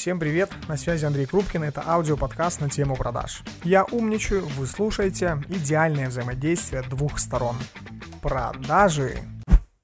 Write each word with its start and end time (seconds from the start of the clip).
Всем 0.00 0.18
привет, 0.18 0.50
на 0.66 0.78
связи 0.78 1.04
Андрей 1.04 1.26
Крупкин, 1.26 1.62
это 1.62 1.82
аудиоподкаст 1.86 2.62
на 2.62 2.70
тему 2.70 2.96
продаж. 2.96 3.42
Я 3.64 3.84
умничаю, 3.84 4.46
вы 4.46 4.66
слушаете 4.66 5.44
идеальное 5.50 6.08
взаимодействие 6.08 6.80
двух 6.80 7.18
сторон. 7.18 7.56
Продажи. 8.22 9.18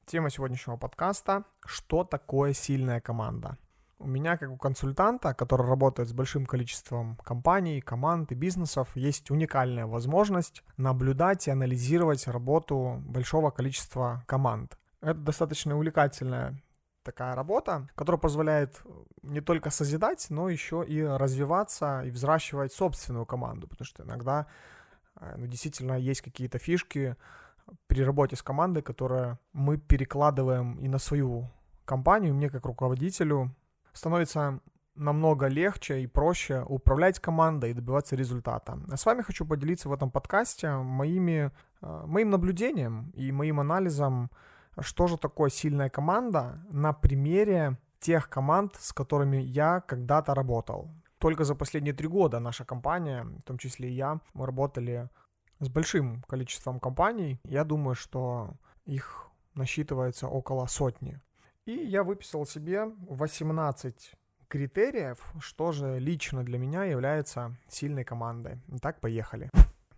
Тема 0.06 0.30
сегодняшнего 0.30 0.78
подкаста– 0.78 1.44
что 1.66 2.02
такое 2.02 2.54
сильная 2.54 3.02
команда? 3.02 3.58
У 3.98 4.06
меня, 4.06 4.38
как 4.38 4.50
у 4.50 4.56
консультанта, 4.56 5.34
который 5.34 5.66
работает 5.66 6.08
с 6.08 6.14
большим 6.14 6.46
количеством 6.46 7.18
компаний, 7.22 7.82
команд 7.82 8.32
и 8.32 8.34
бизнесов, 8.34 8.88
есть 8.94 9.30
уникальная 9.30 9.84
возможность 9.84 10.62
наблюдать 10.78 11.46
и 11.46 11.50
анализировать 11.50 12.26
работу 12.26 13.02
большого 13.04 13.50
количества 13.50 14.24
команд. 14.26 14.78
Это 15.02 15.20
достаточно 15.20 15.76
увлекательная 15.76 16.58
такая 17.06 17.34
работа, 17.34 17.88
которая 17.94 18.20
позволяет 18.20 18.82
не 19.22 19.40
только 19.40 19.70
созидать, 19.70 20.26
но 20.30 20.48
еще 20.48 20.84
и 20.86 21.02
развиваться 21.02 22.02
и 22.04 22.10
взращивать 22.10 22.72
собственную 22.72 23.26
команду, 23.26 23.68
потому 23.68 23.86
что 23.86 24.02
иногда 24.02 24.46
э, 25.20 25.34
ну, 25.38 25.46
действительно 25.46 25.94
есть 25.98 26.20
какие-то 26.20 26.58
фишки 26.58 27.16
при 27.86 28.04
работе 28.04 28.36
с 28.36 28.42
командой, 28.42 28.82
которые 28.82 29.38
мы 29.52 29.78
перекладываем 29.78 30.78
и 30.84 30.88
на 30.88 30.98
свою 30.98 31.48
компанию. 31.84 32.34
Мне 32.34 32.50
как 32.50 32.66
руководителю 32.66 33.54
становится 33.92 34.60
намного 34.96 35.46
легче 35.48 36.00
и 36.00 36.06
проще 36.06 36.64
управлять 36.68 37.20
командой 37.20 37.70
и 37.70 37.74
добиваться 37.74 38.16
результата. 38.16 38.78
А 38.90 38.96
с 38.96 39.06
вами 39.06 39.22
хочу 39.22 39.46
поделиться 39.46 39.88
в 39.88 39.92
этом 39.92 40.10
подкасте 40.10 40.70
моими, 40.70 41.50
э, 41.82 42.04
моим 42.06 42.30
наблюдением 42.30 43.12
и 43.14 43.32
моим 43.32 43.60
анализом 43.60 44.30
что 44.80 45.06
же 45.06 45.16
такое 45.16 45.50
сильная 45.50 45.88
команда 45.88 46.60
на 46.70 46.92
примере 46.92 47.78
тех 48.00 48.28
команд, 48.28 48.76
с 48.78 48.92
которыми 48.92 49.38
я 49.38 49.80
когда-то 49.80 50.34
работал. 50.34 50.90
Только 51.18 51.44
за 51.44 51.54
последние 51.54 51.94
три 51.94 52.08
года 52.08 52.40
наша 52.40 52.64
компания, 52.64 53.24
в 53.24 53.42
том 53.42 53.58
числе 53.58 53.88
и 53.88 53.94
я, 53.94 54.20
мы 54.34 54.46
работали 54.46 55.08
с 55.58 55.68
большим 55.68 56.22
количеством 56.28 56.78
компаний. 56.78 57.40
Я 57.44 57.64
думаю, 57.64 57.94
что 57.94 58.50
их 58.84 59.28
насчитывается 59.54 60.28
около 60.28 60.66
сотни. 60.66 61.18
И 61.64 61.72
я 61.72 62.04
выписал 62.04 62.46
себе 62.46 62.84
18 63.08 64.12
критериев, 64.48 65.32
что 65.40 65.72
же 65.72 65.98
лично 65.98 66.44
для 66.44 66.58
меня 66.58 66.84
является 66.84 67.56
сильной 67.68 68.04
командой. 68.04 68.60
Итак, 68.68 69.00
поехали. 69.00 69.50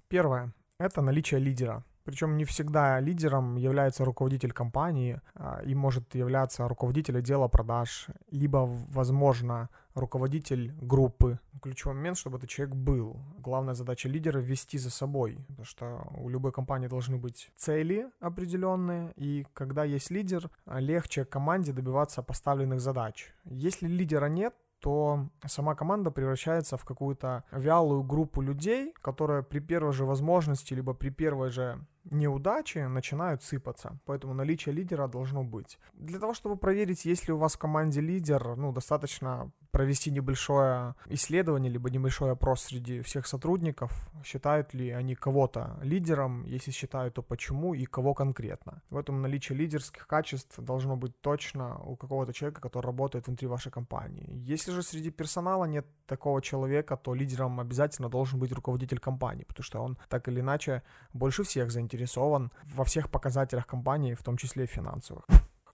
Первое– 0.08 0.54
это 0.78 1.02
наличие 1.02 1.40
лидера. 1.40 1.84
Причем 2.08 2.38
не 2.38 2.46
всегда 2.46 3.00
лидером 3.00 3.56
является 3.56 4.02
руководитель 4.02 4.50
компании 4.50 5.20
а, 5.34 5.60
и 5.62 5.74
может 5.74 6.14
являться 6.14 6.66
руководитель 6.66 7.18
отдела 7.18 7.48
продаж, 7.48 8.06
либо, 8.30 8.66
возможно, 8.88 9.68
руководитель 9.94 10.72
группы. 10.80 11.38
Ключевой 11.60 11.96
момент, 11.96 12.16
чтобы 12.16 12.38
этот 12.38 12.48
человек 12.48 12.74
был. 12.74 13.20
Главная 13.36 13.74
задача 13.74 14.08
лидера— 14.08 14.38
вести 14.40 14.78
за 14.78 14.88
собой, 14.90 15.36
потому 15.48 15.66
что 15.66 16.08
у 16.16 16.30
любой 16.30 16.50
компании 16.50 16.88
должны 16.88 17.18
быть 17.18 17.50
цели 17.56 18.06
определенные, 18.20 19.12
и 19.16 19.46
когда 19.52 19.84
есть 19.84 20.10
лидер, 20.10 20.50
легче 20.64 21.26
команде 21.26 21.72
добиваться 21.72 22.22
поставленных 22.22 22.80
задач. 22.80 23.34
Если 23.44 23.86
лидера 23.86 24.30
нет, 24.30 24.54
то 24.80 25.28
сама 25.46 25.74
команда 25.74 26.10
превращается 26.10 26.76
в 26.76 26.84
какую-то 26.84 27.42
вялую 27.50 28.02
группу 28.02 28.40
людей, 28.40 28.94
которая 29.02 29.42
при 29.42 29.60
первой 29.60 29.92
же 29.92 30.04
возможности, 30.04 30.74
либо 30.74 30.94
при 30.94 31.10
первой 31.10 31.50
же 31.50 31.84
неудачи 32.10 32.78
начинают 32.78 33.42
сыпаться. 33.42 33.98
Поэтому 34.04 34.34
наличие 34.34 34.74
лидера 34.74 35.08
должно 35.08 35.44
быть. 35.44 35.78
Для 35.94 36.18
того, 36.18 36.34
чтобы 36.34 36.56
проверить, 36.56 37.04
есть 37.04 37.28
ли 37.28 37.34
у 37.34 37.38
вас 37.38 37.54
в 37.54 37.58
команде 37.58 38.00
лидер, 38.00 38.56
ну, 38.56 38.72
достаточно 38.72 39.50
провести 39.70 40.10
небольшое 40.10 40.94
исследование, 41.06 41.70
либо 41.70 41.90
небольшой 41.90 42.32
опрос 42.32 42.62
среди 42.62 43.00
всех 43.02 43.26
сотрудников, 43.26 43.92
считают 44.24 44.74
ли 44.74 44.90
они 44.90 45.14
кого-то 45.14 45.78
лидером, 45.82 46.44
если 46.44 46.70
считают, 46.70 47.14
то 47.14 47.22
почему 47.22 47.74
и 47.74 47.84
кого 47.84 48.14
конкретно. 48.14 48.82
В 48.90 48.96
этом 48.96 49.22
наличие 49.22 49.58
лидерских 49.58 50.06
качеств 50.06 50.58
должно 50.58 50.96
быть 50.96 51.20
точно 51.20 51.78
у 51.78 51.96
какого-то 51.96 52.32
человека, 52.32 52.60
который 52.60 52.86
работает 52.86 53.26
внутри 53.26 53.46
вашей 53.48 53.70
компании. 53.72 54.26
Если 54.30 54.72
же 54.72 54.82
среди 54.82 55.10
персонала 55.10 55.64
нет 55.64 55.86
такого 56.06 56.42
человека, 56.42 56.96
то 56.96 57.14
лидером 57.14 57.60
обязательно 57.60 58.08
должен 58.08 58.38
быть 58.38 58.52
руководитель 58.52 58.98
компании, 58.98 59.44
потому 59.44 59.64
что 59.64 59.80
он 59.80 59.98
так 60.08 60.28
или 60.28 60.40
иначе 60.40 60.82
больше 61.12 61.42
всех 61.42 61.70
заинтересован 61.70 62.50
во 62.74 62.84
всех 62.84 63.10
показателях 63.10 63.66
компании, 63.66 64.14
в 64.14 64.22
том 64.22 64.36
числе 64.36 64.64
и 64.64 64.66
финансовых. 64.66 65.24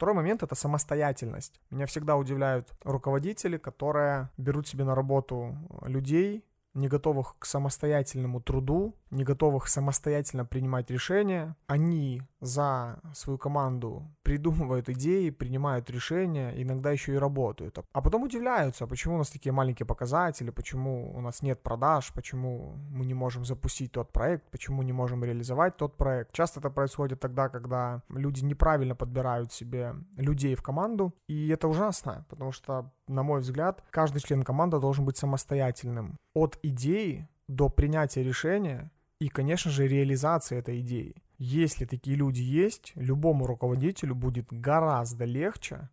Второй 0.04 0.16
момент— 0.16 0.42
это 0.42 0.54
самостоятельность. 0.54 1.58
Меня 1.70 1.86
всегда 1.86 2.16
удивляют 2.18 2.68
руководители, 2.84 3.56
которые 3.56 4.28
берут 4.36 4.68
себе 4.68 4.84
на 4.84 4.94
работу 4.94 5.56
людей, 5.80 6.44
не 6.74 6.88
готовых 6.88 7.36
к 7.38 7.46
самостоятельному 7.46 8.42
труду, 8.42 8.94
не 9.10 9.24
готовых 9.24 9.66
самостоятельно 9.66 10.44
принимать 10.44 10.90
решения. 10.90 11.56
Они 11.68 12.20
за 12.44 13.00
свою 13.14 13.38
команду 13.38 14.10
придумывают 14.22 14.88
идеи, 14.88 15.30
принимают 15.30 15.90
решения, 15.90 16.52
иногда 16.62 16.90
еще 16.90 17.14
и 17.14 17.18
работают. 17.18 17.78
А 17.92 18.00
потом 18.00 18.22
удивляются, 18.22 18.86
почему 18.86 19.14
у 19.14 19.18
нас 19.18 19.30
такие 19.30 19.52
маленькие 19.52 19.86
показатели, 19.86 20.50
почему 20.50 21.14
у 21.14 21.20
нас 21.20 21.42
нет 21.42 21.62
продаж, 21.62 22.12
почему 22.14 22.76
мы 22.90 23.04
не 23.06 23.14
можем 23.14 23.44
запустить 23.44 23.92
тот 23.92 24.12
проект, 24.12 24.50
почему 24.50 24.82
не 24.82 24.92
можем 24.92 25.24
реализовать 25.24 25.76
тот 25.76 25.96
проект. 25.96 26.32
Часто 26.32 26.60
это 26.60 26.70
происходит 26.70 27.20
тогда, 27.20 27.48
когда 27.48 28.02
люди 28.08 28.44
неправильно 28.44 28.94
подбирают 28.94 29.52
себе 29.52 29.94
людей 30.16 30.54
в 30.54 30.62
команду, 30.62 31.14
и 31.28 31.48
это 31.48 31.68
ужасно, 31.68 32.24
потому 32.28 32.52
что, 32.52 32.90
на 33.08 33.22
мой 33.22 33.40
взгляд, 33.40 33.84
каждый 33.90 34.20
член 34.20 34.42
команды 34.42 34.80
должен 34.80 35.04
быть 35.04 35.16
самостоятельным. 35.16 36.18
От 36.34 36.58
идеи 36.62 37.28
до 37.48 37.68
принятия 37.68 38.22
решения 38.22 38.90
и, 39.18 39.28
конечно 39.28 39.70
же, 39.70 39.88
реализации 39.88 40.58
этой 40.58 40.80
идеи. 40.80 41.23
Если 41.38 41.84
такие 41.84 42.16
люди 42.16 42.42
есть, 42.42 42.92
любому 42.94 43.46
руководителю 43.46 44.14
будет 44.14 44.46
гораздо 44.50 45.24
легче 45.24 45.88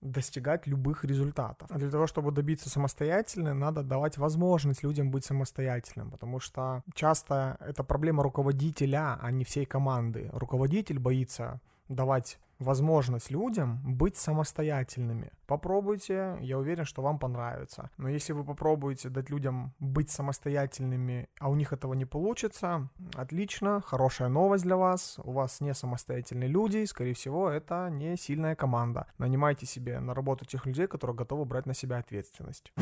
достигать 0.00 0.66
любых 0.66 1.04
результатов. 1.04 1.68
А 1.70 1.78
для 1.78 1.90
того, 1.90 2.06
чтобы 2.06 2.32
добиться 2.32 2.70
самостоятельно, 2.70 3.54
надо 3.54 3.82
давать 3.82 4.16
возможность 4.18 4.82
людям 4.82 5.10
быть 5.10 5.24
самостоятельным, 5.24 6.10
потому 6.10 6.40
что 6.40 6.82
часто 6.94 7.58
это 7.60 7.84
проблема 7.84 8.22
руководителя, 8.22 9.18
а 9.20 9.30
не 9.30 9.44
всей 9.44 9.66
команды. 9.66 10.30
Руководитель 10.32 10.98
боится 10.98 11.60
давать 11.90 12.38
возможность 12.58 13.30
людям 13.30 13.80
быть 13.84 14.16
самостоятельными. 14.16 15.32
Попробуйте, 15.46 16.36
я 16.40 16.58
уверен, 16.58 16.84
что 16.84 17.02
вам 17.02 17.18
понравится. 17.18 17.90
Но 17.96 18.08
если 18.08 18.32
вы 18.32 18.44
попробуете 18.44 19.08
дать 19.08 19.30
людям 19.30 19.74
быть 19.80 20.10
самостоятельными, 20.10 21.28
а 21.40 21.50
у 21.50 21.54
них 21.54 21.72
этого 21.72 21.94
не 21.94 22.04
получится, 22.04 22.88
отлично, 23.14 23.80
хорошая 23.80 24.28
новость 24.28 24.64
для 24.64 24.76
вас. 24.76 25.18
У 25.24 25.32
вас 25.32 25.60
не 25.60 25.74
самостоятельные 25.74 26.48
люди, 26.48 26.84
скорее 26.84 27.14
всего, 27.14 27.48
это 27.48 27.90
не 27.90 28.16
сильная 28.16 28.54
команда. 28.54 29.06
Нанимайте 29.18 29.66
себе 29.66 29.98
на 29.98 30.14
работу 30.14 30.44
тех 30.44 30.66
людей, 30.66 30.86
которые 30.86 31.16
готовы 31.16 31.46
брать 31.46 31.66
на 31.66 31.74
себя 31.74 31.96
ответственность. 31.98 32.72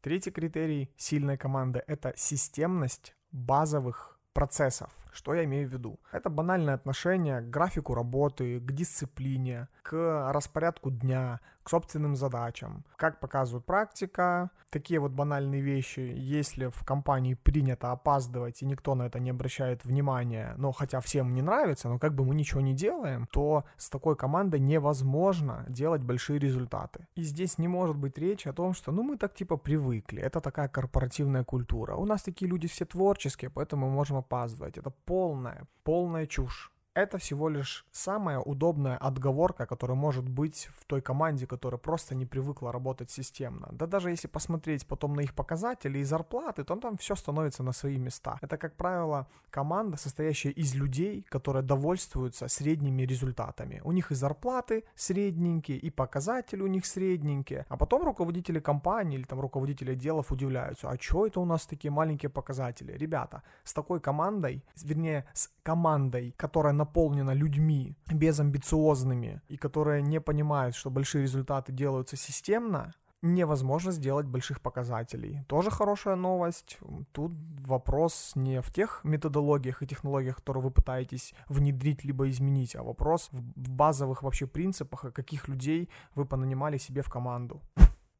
Третий 0.00 0.30
критерий 0.30 0.90
сильной 0.96 1.36
команды– 1.36 1.82
это 1.86 2.12
системность 2.16 3.16
базовых 3.32 4.18
процессов. 4.32 4.90
Что 5.14 5.32
я 5.32 5.44
имею 5.44 5.68
в 5.68 5.72
виду? 5.72 6.00
Это 6.10 6.28
банальное 6.28 6.74
отношение 6.74 7.40
к 7.40 7.48
графику 7.48 7.94
работы, 7.94 8.58
к 8.58 8.72
дисциплине, 8.72 9.68
к 9.82 10.32
распорядку 10.32 10.90
дня, 10.90 11.40
к 11.62 11.70
собственным 11.70 12.16
задачам. 12.16 12.84
Как 12.96 13.20
показывает 13.20 13.64
практика, 13.64 14.50
такие 14.70 14.98
вот 14.98 15.12
банальные 15.12 15.62
вещи, 15.62 16.00
если 16.00 16.66
в 16.66 16.84
компании 16.84 17.34
принято 17.34 17.92
опаздывать 17.92 18.62
и 18.62 18.66
никто 18.66 18.94
на 18.94 19.04
это 19.04 19.20
не 19.20 19.30
обращает 19.30 19.84
внимания, 19.84 20.54
но 20.58 20.72
хотя 20.72 21.00
всем 21.00 21.32
не 21.32 21.42
нравится, 21.42 21.88
но 21.88 21.98
как 21.98 22.14
бы 22.14 22.24
мы 22.24 22.34
ничего 22.34 22.60
не 22.60 22.74
делаем, 22.74 23.26
то 23.32 23.64
с 23.76 23.88
такой 23.88 24.16
командой 24.16 24.60
невозможно 24.60 25.64
делать 25.68 26.02
большие 26.02 26.38
результаты. 26.40 27.06
И 27.14 27.22
здесь 27.22 27.58
не 27.58 27.68
может 27.68 27.96
быть 27.96 28.18
речи 28.18 28.48
о 28.48 28.52
том, 28.52 28.74
что 28.74 28.92
ну 28.92 29.02
мы 29.02 29.16
так 29.16 29.34
типа 29.34 29.56
привыкли, 29.56 30.20
это 30.20 30.40
такая 30.40 30.68
корпоративная 30.68 31.44
культура. 31.44 31.94
У 31.94 32.04
нас 32.04 32.22
такие 32.22 32.50
люди 32.50 32.66
все 32.66 32.84
творческие, 32.84 33.50
поэтому 33.50 33.86
мы 33.86 33.94
можем 33.94 34.16
опаздывать. 34.16 34.76
Это 34.76 34.90
полная, 35.04 35.66
полная 35.82 36.26
чушь 36.26 36.73
это 36.94 37.18
всего 37.18 37.48
лишь 37.48 37.84
самая 37.92 38.38
удобная 38.38 38.96
отговорка, 38.96 39.66
которая 39.66 39.96
может 39.96 40.28
быть 40.28 40.68
в 40.78 40.84
той 40.84 41.00
команде, 41.00 41.46
которая 41.46 41.78
просто 41.78 42.14
не 42.14 42.24
привыкла 42.24 42.72
работать 42.72 43.10
системно. 43.10 43.68
Да 43.72 43.86
даже 43.86 44.10
если 44.10 44.28
посмотреть 44.28 44.86
потом 44.86 45.14
на 45.14 45.20
их 45.20 45.34
показатели 45.34 45.98
и 45.98 46.04
зарплаты, 46.04 46.64
то 46.64 46.76
там 46.76 46.96
все 46.96 47.16
становится 47.16 47.62
на 47.62 47.72
свои 47.72 47.98
места. 47.98 48.38
Это, 48.42 48.56
как 48.56 48.76
правило, 48.76 49.26
команда, 49.50 49.96
состоящая 49.96 50.50
из 50.50 50.74
людей, 50.74 51.26
которые 51.28 51.62
довольствуются 51.62 52.48
средними 52.48 53.02
результатами. 53.02 53.80
У 53.84 53.92
них 53.92 54.12
и 54.12 54.14
зарплаты 54.14 54.84
средненькие, 54.94 55.78
и 55.78 55.90
показатели 55.90 56.62
у 56.62 56.68
них 56.68 56.86
средненькие. 56.86 57.66
А 57.68 57.76
потом 57.76 58.04
руководители 58.04 58.60
компании 58.60 59.18
или 59.18 59.24
там 59.24 59.40
руководители 59.40 59.92
отделов 59.92 60.30
удивляются, 60.30 60.90
а 60.90 60.98
что 61.00 61.26
это 61.26 61.40
у 61.40 61.44
нас 61.44 61.66
такие 61.66 61.90
маленькие 61.90 62.30
показатели? 62.30 62.92
Ребята, 62.92 63.42
с 63.64 63.72
такой 63.72 64.00
командой, 64.00 64.62
вернее, 64.84 65.24
с 65.32 65.50
командой, 65.62 66.34
которая 66.36 66.72
на 66.72 66.83
наполнена 66.84 67.34
людьми 67.34 67.96
безамбициозными 68.12 69.40
и 69.48 69.56
которые 69.56 70.02
не 70.02 70.20
понимают, 70.20 70.76
что 70.76 70.90
большие 70.90 71.22
результаты 71.22 71.72
делаются 71.72 72.16
системно, 72.16 72.94
невозможно 73.22 73.92
сделать 73.92 74.26
больших 74.26 74.60
показателей. 74.60 75.40
Тоже 75.48 75.70
хорошая 75.70 76.16
новость. 76.16 76.78
Тут 77.12 77.32
вопрос 77.66 78.32
не 78.36 78.60
в 78.60 78.70
тех 78.70 79.00
методологиях 79.04 79.82
и 79.82 79.86
технологиях, 79.86 80.36
которые 80.36 80.62
вы 80.62 80.70
пытаетесь 80.70 81.34
внедрить 81.48 82.04
либо 82.04 82.28
изменить, 82.28 82.76
а 82.76 82.82
вопрос 82.82 83.30
в 83.32 83.70
базовых 83.70 84.22
вообще 84.22 84.46
принципах, 84.46 85.12
каких 85.12 85.48
людей 85.48 85.88
вы 86.14 86.26
понанимали 86.26 86.78
себе 86.78 87.00
в 87.00 87.08
команду. 87.08 87.62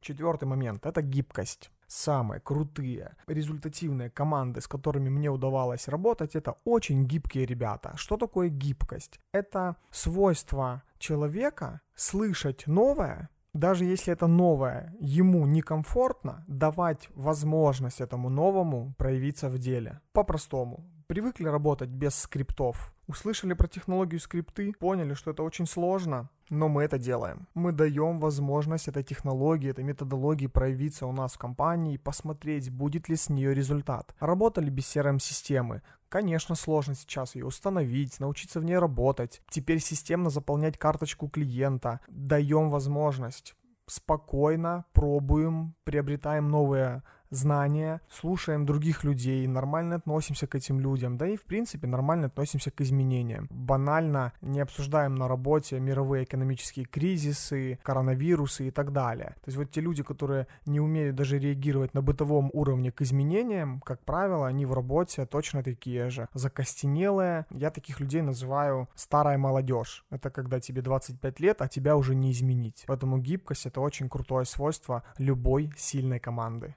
Четвертый 0.01 0.47
момент— 0.47 0.85
это 0.87 1.01
гибкость. 1.01 1.69
Самые 1.87 2.39
крутые, 2.39 3.15
результативные 3.27 4.09
команды, 4.09 4.61
с 4.61 4.67
которыми 4.67 5.09
мне 5.09 5.29
удавалось 5.29 5.87
работать, 5.87 6.35
это 6.35 6.55
очень 6.65 7.05
гибкие 7.05 7.45
ребята. 7.45 7.93
Что 7.95 8.17
такое 8.17 8.49
гибкость? 8.49 9.19
Это 9.31 9.75
свойство 9.91 10.83
человека 10.97 11.81
слышать 11.95 12.67
новое, 12.67 13.29
даже 13.53 13.85
если 13.85 14.11
это 14.11 14.27
новое 14.27 14.93
ему 14.99 15.45
некомфортно, 15.45 16.43
давать 16.47 17.09
возможность 17.15 18.01
этому 18.01 18.29
новому 18.29 18.93
проявиться 18.97 19.49
в 19.49 19.57
деле. 19.57 20.01
По-простому. 20.11 20.85
Привыкли 21.07 21.47
работать 21.47 21.89
без 21.89 22.15
скриптов. 22.15 22.91
Услышали 23.07 23.53
про 23.53 23.67
технологию 23.67 24.19
скрипты, 24.19 24.73
поняли, 24.73 25.13
что 25.13 25.31
это 25.31 25.43
очень 25.43 25.67
сложно, 25.67 26.29
но 26.49 26.69
мы 26.69 26.83
это 26.83 26.97
делаем. 26.97 27.47
Мы 27.53 27.71
даем 27.71 28.19
возможность 28.19 28.87
этой 28.87 29.03
технологии, 29.03 29.69
этой 29.69 29.83
методологии 29.83 30.47
проявиться 30.47 31.07
у 31.07 31.11
нас 31.11 31.33
в 31.33 31.37
компании, 31.37 31.97
посмотреть, 31.97 32.69
будет 32.69 33.09
ли 33.09 33.15
с 33.15 33.29
нее 33.29 33.53
результат. 33.53 34.15
Работали 34.19 34.69
без 34.69 34.85
CRM-системы. 34.95 35.81
Конечно, 36.09 36.55
сложно 36.55 36.95
сейчас 36.95 37.35
ее 37.35 37.45
установить, 37.45 38.19
научиться 38.19 38.59
в 38.59 38.63
ней 38.63 38.77
работать. 38.77 39.41
Теперь 39.49 39.79
системно 39.79 40.29
заполнять 40.29 40.77
карточку 40.77 41.27
клиента. 41.27 41.99
Даем 42.07 42.69
возможность 42.69 43.55
спокойно 43.87 44.85
пробуем, 44.93 45.75
приобретаем 45.83 46.49
новые 46.49 47.03
знания, 47.35 48.01
слушаем 48.09 48.65
других 48.65 49.03
людей, 49.03 49.47
нормально 49.47 49.95
относимся 49.95 50.47
к 50.47 50.55
этим 50.55 50.79
людям, 50.79 51.17
да 51.17 51.27
и 51.27 51.37
в 51.37 51.43
принципе 51.43 51.87
нормально 51.87 52.27
относимся 52.27 52.71
к 52.71 52.81
изменениям. 52.81 53.47
Банально 53.51 54.33
не 54.41 54.59
обсуждаем 54.59 55.15
на 55.15 55.27
работе 55.27 55.79
мировые 55.79 56.23
экономические 56.23 56.85
кризисы, 56.85 57.79
коронавирусы 57.83 58.67
и 58.67 58.71
так 58.71 58.91
далее. 58.91 59.35
То 59.43 59.47
есть 59.47 59.57
вот 59.57 59.71
те 59.71 59.81
люди, 59.81 60.03
которые 60.03 60.47
не 60.65 60.79
умеют 60.79 61.15
даже 61.15 61.39
реагировать 61.39 61.93
на 61.93 62.01
бытовом 62.01 62.49
уровне 62.53 62.91
к 62.91 63.01
изменениям, 63.01 63.81
как 63.81 64.03
правило, 64.03 64.47
они 64.47 64.65
в 64.65 64.73
работе 64.73 65.25
точно 65.25 65.63
такие 65.63 66.09
же. 66.09 66.27
Закостенелые. 66.33 67.45
Я 67.51 67.69
таких 67.69 67.99
людей 67.99 68.21
называю 68.21 68.89
старая 68.95 69.37
молодежь. 69.37 70.05
Это 70.09 70.29
когда 70.29 70.59
тебе 70.59 70.81
25 70.81 71.39
лет, 71.39 71.61
а 71.61 71.67
тебя 71.67 71.95
уже 71.95 72.15
не 72.15 72.31
изменить. 72.31 72.83
Поэтому 72.87 73.17
гибкость 73.17 73.65
это 73.65 73.81
очень 73.81 74.09
крутое 74.09 74.45
свойство 74.45 75.03
любой 75.17 75.71
сильной 75.77 76.19
команды. 76.19 76.75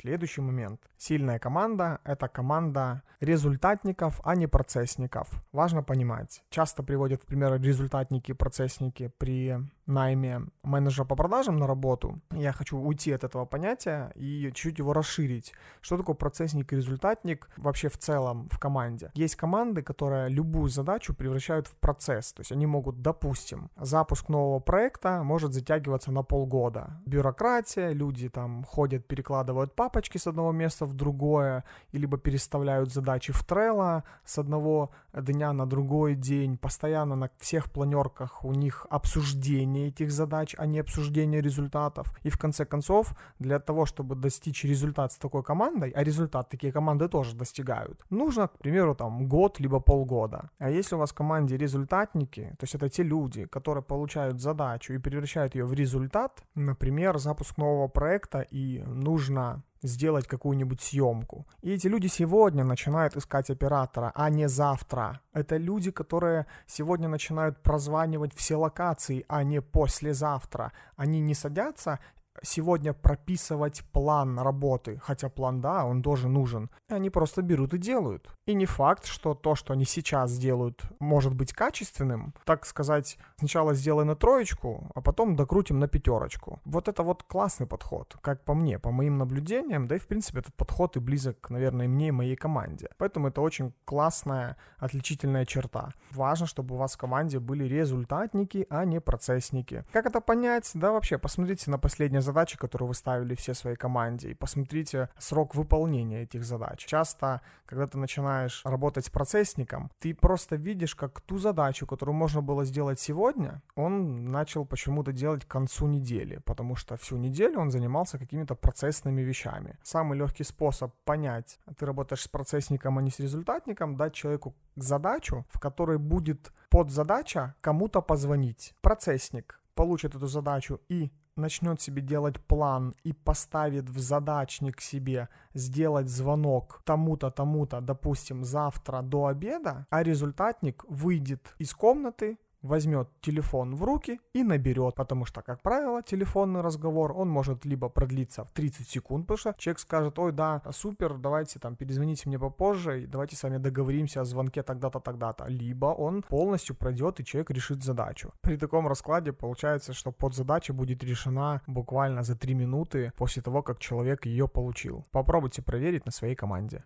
Следующий 0.00 0.42
момент. 0.42 0.80
Сильная 0.96 1.40
команда– 1.40 1.98
это 2.04 2.28
команда 2.28 3.02
результатников, 3.18 4.20
а 4.22 4.36
не 4.36 4.46
процессников. 4.46 5.28
Важно 5.50 5.82
понимать. 5.82 6.40
Часто 6.50 6.84
приводят 6.84 7.22
в 7.22 7.26
пример 7.26 7.60
результатники 7.60 8.30
и 8.30 8.34
процессники 8.34 9.10
при 9.18 9.56
найме 9.86 10.42
менеджера 10.62 11.04
по 11.04 11.16
продажам 11.16 11.56
на 11.56 11.66
работу. 11.66 12.20
Я 12.30 12.52
хочу 12.52 12.78
уйти 12.78 13.10
от 13.10 13.24
этого 13.24 13.46
понятия 13.46 14.12
и 14.14 14.52
чуть 14.54 14.78
его 14.78 14.92
расширить. 14.92 15.52
Что 15.80 15.96
такое 15.96 16.14
процессник 16.14 16.72
и 16.72 16.76
результатник 16.76 17.48
вообще 17.56 17.88
в 17.88 17.96
целом 17.96 18.48
в 18.52 18.58
команде? 18.58 19.10
Есть 19.14 19.34
команды, 19.36 19.82
которые 19.82 20.28
любую 20.28 20.68
задачу 20.68 21.14
превращают 21.14 21.66
в 21.66 21.74
процесс. 21.76 22.32
То 22.32 22.42
есть 22.42 22.52
они 22.52 22.66
могут, 22.66 23.02
допустим, 23.02 23.70
запуск 23.76 24.28
нового 24.28 24.60
проекта 24.60 25.22
может 25.24 25.54
затягиваться 25.54 26.12
на 26.12 26.22
полгода. 26.22 27.00
Бюрократия, 27.06 27.90
люди 27.92 28.28
там 28.28 28.64
ходят, 28.64 29.06
перекладывают 29.08 29.74
папочки 29.88 30.18
с 30.18 30.26
одного 30.26 30.52
места 30.52 30.84
в 30.84 30.92
другое, 30.92 31.64
либо 31.92 32.18
переставляют 32.18 32.92
задачи 32.92 33.32
в 33.32 33.42
Trello 33.42 34.02
с 34.24 34.38
одного 34.38 34.90
дня 35.14 35.52
на 35.52 35.66
другой 35.66 36.14
день. 36.14 36.58
Постоянно 36.58 37.16
на 37.16 37.30
всех 37.38 37.70
планерках 37.70 38.44
у 38.44 38.52
них 38.52 38.86
обсуждение 38.90 39.88
этих 39.88 40.10
задач, 40.10 40.54
а 40.58 40.66
не 40.66 40.80
обсуждение 40.80 41.40
результатов. 41.40 42.12
И 42.26 42.28
в 42.28 42.36
конце 42.36 42.66
концов, 42.66 43.14
для 43.38 43.58
того, 43.58 43.86
чтобы 43.86 44.14
достичь 44.14 44.64
результат 44.64 45.12
с 45.12 45.16
такой 45.16 45.42
командой, 45.42 45.90
а 45.96 46.04
результат 46.04 46.50
такие 46.50 46.70
команды 46.70 47.08
тоже 47.08 47.34
достигают, 47.34 48.04
нужно, 48.10 48.48
к 48.48 48.58
примеру, 48.58 48.94
там 48.94 49.26
год 49.26 49.60
либо 49.60 49.80
полгода. 49.80 50.50
А 50.58 50.68
если 50.68 50.96
у 50.96 50.98
вас 50.98 51.10
в 51.10 51.14
команде 51.14 51.56
результатники, 51.56 52.54
то 52.58 52.64
есть 52.64 52.74
это 52.74 52.90
те 52.90 53.02
люди, 53.02 53.46
которые 53.46 53.82
получают 53.82 54.40
задачу 54.40 54.92
и 54.92 54.98
превращают 54.98 55.54
ее 55.54 55.64
в 55.64 55.72
результат, 55.72 56.42
например, 56.54 57.18
запуск 57.18 57.56
нового 57.56 57.88
проекта, 57.88 58.46
и 58.50 58.82
нужно 58.86 59.62
сделать 59.82 60.26
какую-нибудь 60.26 60.80
съемку. 60.80 61.46
И 61.62 61.72
эти 61.72 61.86
люди 61.88 62.06
сегодня 62.08 62.64
начинают 62.64 63.16
искать 63.16 63.50
оператора, 63.50 64.12
а 64.14 64.30
не 64.30 64.48
завтра. 64.48 65.20
Это 65.32 65.56
люди, 65.56 65.90
которые 65.90 66.46
сегодня 66.66 67.08
начинают 67.08 67.62
прозванивать 67.62 68.34
все 68.34 68.56
локации, 68.56 69.24
а 69.28 69.44
не 69.44 69.60
послезавтра. 69.60 70.72
Они 70.96 71.20
не 71.20 71.34
садятся 71.34 71.98
сегодня 72.42 72.92
прописывать 72.92 73.82
план 73.92 74.38
работы, 74.38 75.00
хотя 75.02 75.28
план, 75.28 75.60
да, 75.60 75.84
он 75.84 76.02
тоже 76.02 76.28
нужен. 76.28 76.70
Они 76.88 77.10
просто 77.10 77.42
берут 77.42 77.74
и 77.74 77.78
делают. 77.78 78.30
И 78.46 78.54
не 78.54 78.66
факт, 78.66 79.06
что 79.06 79.34
то, 79.34 79.54
что 79.54 79.72
они 79.72 79.84
сейчас 79.84 80.38
делают, 80.38 80.82
может 81.00 81.34
быть 81.34 81.52
качественным. 81.52 82.34
Так 82.44 82.66
сказать, 82.66 83.18
сначала 83.38 83.74
сделай 83.74 84.04
на 84.04 84.16
троечку, 84.16 84.90
а 84.94 85.00
потом 85.00 85.36
докрутим 85.36 85.78
на 85.78 85.88
пятерочку. 85.88 86.60
Вот 86.64 86.88
это 86.88 87.02
вот 87.02 87.22
классный 87.22 87.66
подход, 87.66 88.16
как 88.20 88.44
по 88.44 88.54
мне, 88.54 88.78
по 88.78 88.90
моим 88.90 89.18
наблюдениям, 89.18 89.86
да 89.86 89.96
и 89.96 89.98
в 89.98 90.06
принципе 90.06 90.40
этот 90.40 90.54
подход 90.54 90.96
и 90.96 91.00
близок, 91.00 91.50
наверное, 91.50 91.88
мне 91.88 92.08
и 92.08 92.12
моей 92.12 92.36
команде. 92.36 92.88
Поэтому 92.98 93.28
это 93.28 93.40
очень 93.40 93.72
классная 93.84 94.56
отличительная 94.78 95.44
черта. 95.44 95.92
Важно, 96.12 96.46
чтобы 96.46 96.74
у 96.74 96.78
вас 96.78 96.94
в 96.94 96.98
команде 96.98 97.38
были 97.38 97.64
результатники, 97.64 98.66
а 98.70 98.84
не 98.84 99.00
процессники. 99.00 99.84
Как 99.92 100.06
это 100.06 100.20
понять? 100.20 100.70
Да 100.74 100.92
вообще, 100.92 101.18
посмотрите 101.18 101.70
на 101.70 101.78
последнее 101.78 102.20
задачи, 102.28 102.58
которые 102.58 102.88
вы 102.88 102.94
ставили 102.94 103.34
все 103.34 103.54
своей 103.54 103.76
команде, 103.76 104.30
и 104.30 104.34
посмотрите 104.34 105.08
срок 105.18 105.54
выполнения 105.54 106.22
этих 106.22 106.44
задач. 106.44 106.84
Часто, 106.86 107.40
когда 107.66 107.86
ты 107.86 107.98
начинаешь 107.98 108.62
работать 108.64 109.06
с 109.06 109.10
процессником, 109.10 109.90
ты 109.98 110.14
просто 110.14 110.56
видишь, 110.56 110.94
как 110.94 111.20
ту 111.20 111.38
задачу, 111.38 111.86
которую 111.86 112.16
можно 112.16 112.42
было 112.42 112.64
сделать 112.64 113.00
сегодня, 113.00 113.62
он 113.76 114.24
начал 114.24 114.66
почему-то 114.66 115.12
делать 115.12 115.44
к 115.44 115.48
концу 115.48 115.86
недели, 115.86 116.40
потому 116.44 116.76
что 116.76 116.96
всю 116.96 117.16
неделю 117.16 117.60
он 117.60 117.70
занимался 117.70 118.18
какими-то 118.18 118.54
процессными 118.54 119.22
вещами. 119.22 119.78
Самый 119.82 120.18
легкий 120.18 120.44
способ 120.44 120.92
понять, 121.04 121.58
ты 121.78 121.86
работаешь 121.86 122.22
с 122.22 122.28
процессником, 122.28 122.98
а 122.98 123.02
не 123.02 123.10
с 123.10 123.20
результатником, 123.20 123.96
дать 123.96 124.14
человеку 124.14 124.54
задачу, 124.76 125.46
в 125.50 125.60
которой 125.60 125.98
будет 125.98 126.52
подзадача 126.68 127.54
кому-то 127.60 128.02
позвонить. 128.02 128.74
Процессник 128.80 129.60
получит 129.78 130.16
эту 130.16 130.26
задачу 130.26 130.80
и 130.88 131.12
начнет 131.38 131.80
себе 131.80 132.02
делать 132.02 132.40
план 132.40 132.94
и 133.04 133.12
поставит 133.12 133.88
в 133.88 133.98
задачник 133.98 134.80
себе 134.80 135.28
сделать 135.54 136.08
звонок 136.08 136.82
тому-то, 136.84 137.30
тому-то, 137.30 137.80
допустим, 137.80 138.44
завтра 138.44 139.02
до 139.02 139.26
обеда, 139.26 139.86
а 139.90 140.02
результатник 140.02 140.84
выйдет 140.88 141.54
из 141.58 141.72
комнаты, 141.72 142.38
возьмет 142.62 143.08
телефон 143.20 143.76
в 143.76 143.84
руки 143.84 144.20
и 144.32 144.42
наберет, 144.42 144.94
потому 144.94 145.24
что, 145.24 145.42
как 145.42 145.62
правило, 145.62 146.02
телефонный 146.02 146.60
разговор, 146.60 147.12
он 147.12 147.28
может 147.28 147.64
либо 147.64 147.88
продлиться 147.88 148.44
в 148.44 148.52
30 148.52 148.88
секунд, 148.88 149.26
потому 149.26 149.38
что 149.38 149.54
человек 149.58 149.78
скажет, 149.78 150.18
ой, 150.18 150.32
да, 150.32 150.62
супер, 150.72 151.18
давайте 151.18 151.58
там 151.58 151.76
перезвоните 151.76 152.28
мне 152.28 152.38
попозже, 152.38 153.02
и 153.02 153.06
давайте 153.06 153.36
с 153.36 153.42
вами 153.42 153.58
договоримся 153.58 154.20
о 154.20 154.24
звонке 154.24 154.62
тогда-то, 154.62 155.00
тогда-то, 155.00 155.46
либо 155.46 155.86
он 155.86 156.22
полностью 156.22 156.76
пройдет 156.76 157.20
и 157.20 157.24
человек 157.24 157.50
решит 157.50 157.82
задачу. 157.82 158.32
При 158.40 158.56
таком 158.56 158.88
раскладе 158.88 159.32
получается, 159.32 159.92
что 159.92 160.12
подзадача 160.12 160.72
будет 160.72 161.04
решена 161.04 161.62
буквально 161.66 162.22
за 162.22 162.36
3 162.36 162.54
минуты 162.54 163.12
после 163.16 163.42
того, 163.42 163.62
как 163.62 163.78
человек 163.78 164.26
ее 164.26 164.48
получил. 164.48 165.04
Попробуйте 165.10 165.62
проверить 165.62 166.06
на 166.06 166.12
своей 166.12 166.34
команде. 166.34 166.84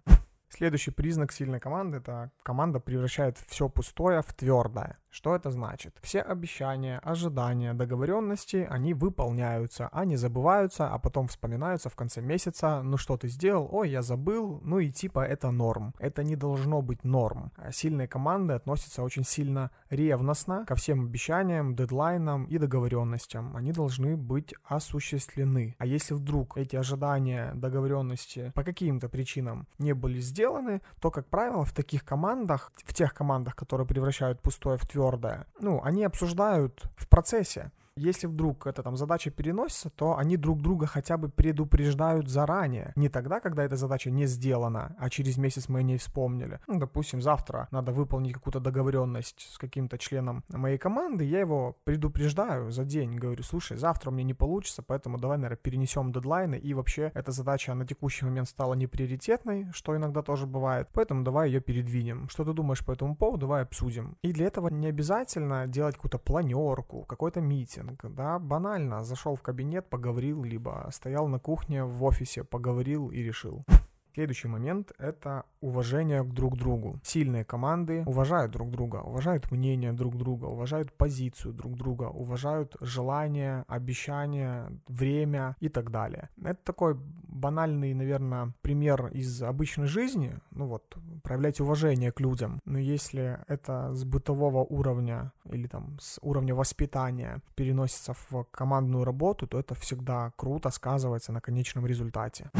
Следующий 0.48 0.90
признак 0.90 1.32
сильной 1.32 1.60
команды– 1.60 1.96
это 1.98 2.30
команда 2.42 2.78
превращает 2.78 3.38
все 3.46 3.70
пустое 3.70 4.20
в 4.20 4.34
твердое. 4.34 4.98
Что 5.12 5.36
это 5.36 5.50
значит? 5.50 5.98
Все 6.00 6.22
обещания, 6.22 6.98
ожидания, 7.04 7.74
договоренности, 7.74 8.66
они 8.70 8.94
выполняются, 8.94 9.88
они 9.92 10.16
забываются, 10.16 10.88
а 10.88 10.98
потом 10.98 11.28
вспоминаются 11.28 11.90
в 11.90 11.94
конце 11.94 12.22
месяца. 12.22 12.80
Ну 12.82 12.96
что 12.96 13.18
ты 13.18 13.28
сделал? 13.28 13.68
Ой, 13.70 13.90
я 13.90 14.00
забыл. 14.00 14.60
Ну 14.64 14.78
и 14.78 14.90
типа 14.90 15.20
это 15.20 15.50
норм. 15.50 15.94
Это 15.98 16.24
не 16.24 16.34
должно 16.34 16.80
быть 16.80 17.04
норм. 17.04 17.52
А 17.56 17.72
сильные 17.72 18.08
команды 18.08 18.54
относятся 18.54 19.02
очень 19.02 19.24
сильно 19.24 19.70
ревностно 19.90 20.64
ко 20.64 20.74
всем 20.76 21.04
обещаниям, 21.04 21.76
дедлайнам 21.76 22.46
и 22.46 22.56
договоренностям. 22.56 23.54
Они 23.54 23.72
должны 23.72 24.16
быть 24.16 24.54
осуществлены. 24.64 25.76
А 25.78 25.84
если 25.84 26.14
вдруг 26.14 26.56
эти 26.56 26.76
ожидания, 26.76 27.52
договоренности 27.54 28.50
по 28.54 28.64
каким-то 28.64 29.10
причинам 29.10 29.66
не 29.78 29.92
были 29.92 30.20
сделаны, 30.20 30.80
то, 31.02 31.10
как 31.10 31.26
правило, 31.26 31.66
в 31.66 31.74
таких 31.74 32.02
командах, 32.02 32.72
в 32.86 32.94
тех 32.94 33.12
командах, 33.12 33.54
которые 33.54 33.86
превращают 33.86 34.40
пустое 34.40 34.78
в 34.78 34.86
твердое, 34.86 35.01
твердое. 35.02 35.46
Ну, 35.60 35.80
они 35.82 36.04
обсуждают 36.04 36.84
в 36.96 37.08
процессе. 37.08 37.72
Если 37.96 38.26
вдруг 38.26 38.66
эта 38.66 38.82
там 38.82 38.96
задача 38.96 39.30
переносится, 39.30 39.90
то 39.90 40.16
они 40.16 40.36
друг 40.38 40.62
друга 40.62 40.86
хотя 40.86 41.18
бы 41.18 41.28
предупреждают 41.28 42.28
заранее. 42.28 42.92
Не 42.96 43.08
тогда, 43.10 43.40
когда 43.40 43.64
эта 43.64 43.76
задача 43.76 44.10
не 44.10 44.26
сделана, 44.26 44.96
а 44.98 45.10
через 45.10 45.36
месяц 45.36 45.68
мы 45.68 45.80
о 45.80 45.82
ней 45.82 45.98
вспомнили. 45.98 46.58
Ну, 46.66 46.78
допустим, 46.78 47.20
завтра 47.20 47.68
надо 47.70 47.92
выполнить 47.92 48.32
какую-то 48.32 48.60
договоренность 48.60 49.46
с 49.52 49.58
каким-то 49.58 49.98
членом 49.98 50.42
моей 50.48 50.78
команды, 50.78 51.24
я 51.24 51.40
его 51.40 51.76
предупреждаю 51.84 52.70
за 52.70 52.84
день, 52.84 53.16
говорю, 53.16 53.42
слушай, 53.42 53.76
завтра 53.76 54.10
у 54.10 54.12
меня 54.14 54.24
не 54.24 54.34
получится, 54.34 54.82
поэтому 54.82 55.18
давай, 55.18 55.36
наверное, 55.36 55.56
перенесем 55.56 56.12
дедлайны, 56.12 56.56
и 56.56 56.72
вообще 56.72 57.10
эта 57.14 57.30
задача 57.30 57.74
на 57.74 57.86
текущий 57.86 58.24
момент 58.24 58.48
стала 58.48 58.72
неприоритетной, 58.74 59.70
что 59.72 59.94
иногда 59.94 60.22
тоже 60.22 60.46
бывает, 60.46 60.88
поэтому 60.94 61.24
давай 61.24 61.48
ее 61.48 61.60
передвинем. 61.60 62.28
Что 62.30 62.44
ты 62.44 62.52
думаешь 62.54 62.84
по 62.84 62.92
этому 62.92 63.16
поводу, 63.16 63.40
давай 63.42 63.62
обсудим. 63.62 64.16
И 64.22 64.32
для 64.32 64.46
этого 64.46 64.68
не 64.68 64.86
обязательно 64.86 65.66
делать 65.66 65.96
какую-то 65.96 66.18
планерку, 66.18 67.04
какой-то 67.04 67.40
митинг, 67.40 67.81
да, 68.02 68.38
банально, 68.38 69.04
зашел 69.04 69.36
в 69.36 69.42
кабинет, 69.42 69.88
поговорил, 69.88 70.44
либо 70.44 70.88
стоял 70.92 71.28
на 71.28 71.38
кухне 71.38 71.84
в 71.84 72.02
офисе, 72.04 72.44
поговорил 72.44 73.10
и 73.10 73.22
решил. 73.22 73.64
Следующий 74.14 74.48
момент— 74.48 74.92
это 74.98 75.44
уважение 75.62 76.22
к 76.22 76.32
друг 76.32 76.58
другу. 76.58 77.00
Сильные 77.02 77.44
команды 77.44 78.02
уважают 78.06 78.52
друг 78.52 78.70
друга, 78.70 78.96
уважают 78.96 79.50
мнение 79.50 79.92
друг 79.92 80.18
друга, 80.18 80.44
уважают 80.44 80.92
позицию 80.92 81.54
друг 81.54 81.76
друга, 81.76 82.04
уважают 82.04 82.76
желания, 82.82 83.64
обещания, 83.68 84.70
время 84.86 85.56
и 85.60 85.70
так 85.70 85.90
далее. 85.90 86.28
Это 86.44 86.60
такой 86.62 86.94
банальный, 86.94 87.94
наверное, 87.94 88.52
пример 88.60 89.06
из 89.06 89.42
обычной 89.42 89.86
жизни. 89.86 90.38
Ну 90.50 90.66
вот, 90.66 90.96
проявлять 91.22 91.60
уважение 91.60 92.12
к 92.12 92.20
людям. 92.20 92.60
Но 92.66 92.78
если 92.78 93.38
это 93.48 93.94
с 93.94 94.04
бытового 94.04 94.62
уровня 94.62 95.32
или 95.50 95.66
там 95.66 95.96
с 96.00 96.18
уровня 96.22 96.54
воспитания 96.54 97.40
переносится 97.54 98.12
в 98.12 98.44
командную 98.50 99.04
работу, 99.04 99.46
то 99.46 99.58
это 99.58 99.74
всегда 99.74 100.32
круто 100.36 100.70
сказывается 100.70 101.32
на 101.32 101.40
конечном 101.40 101.86
результате. 101.86 102.50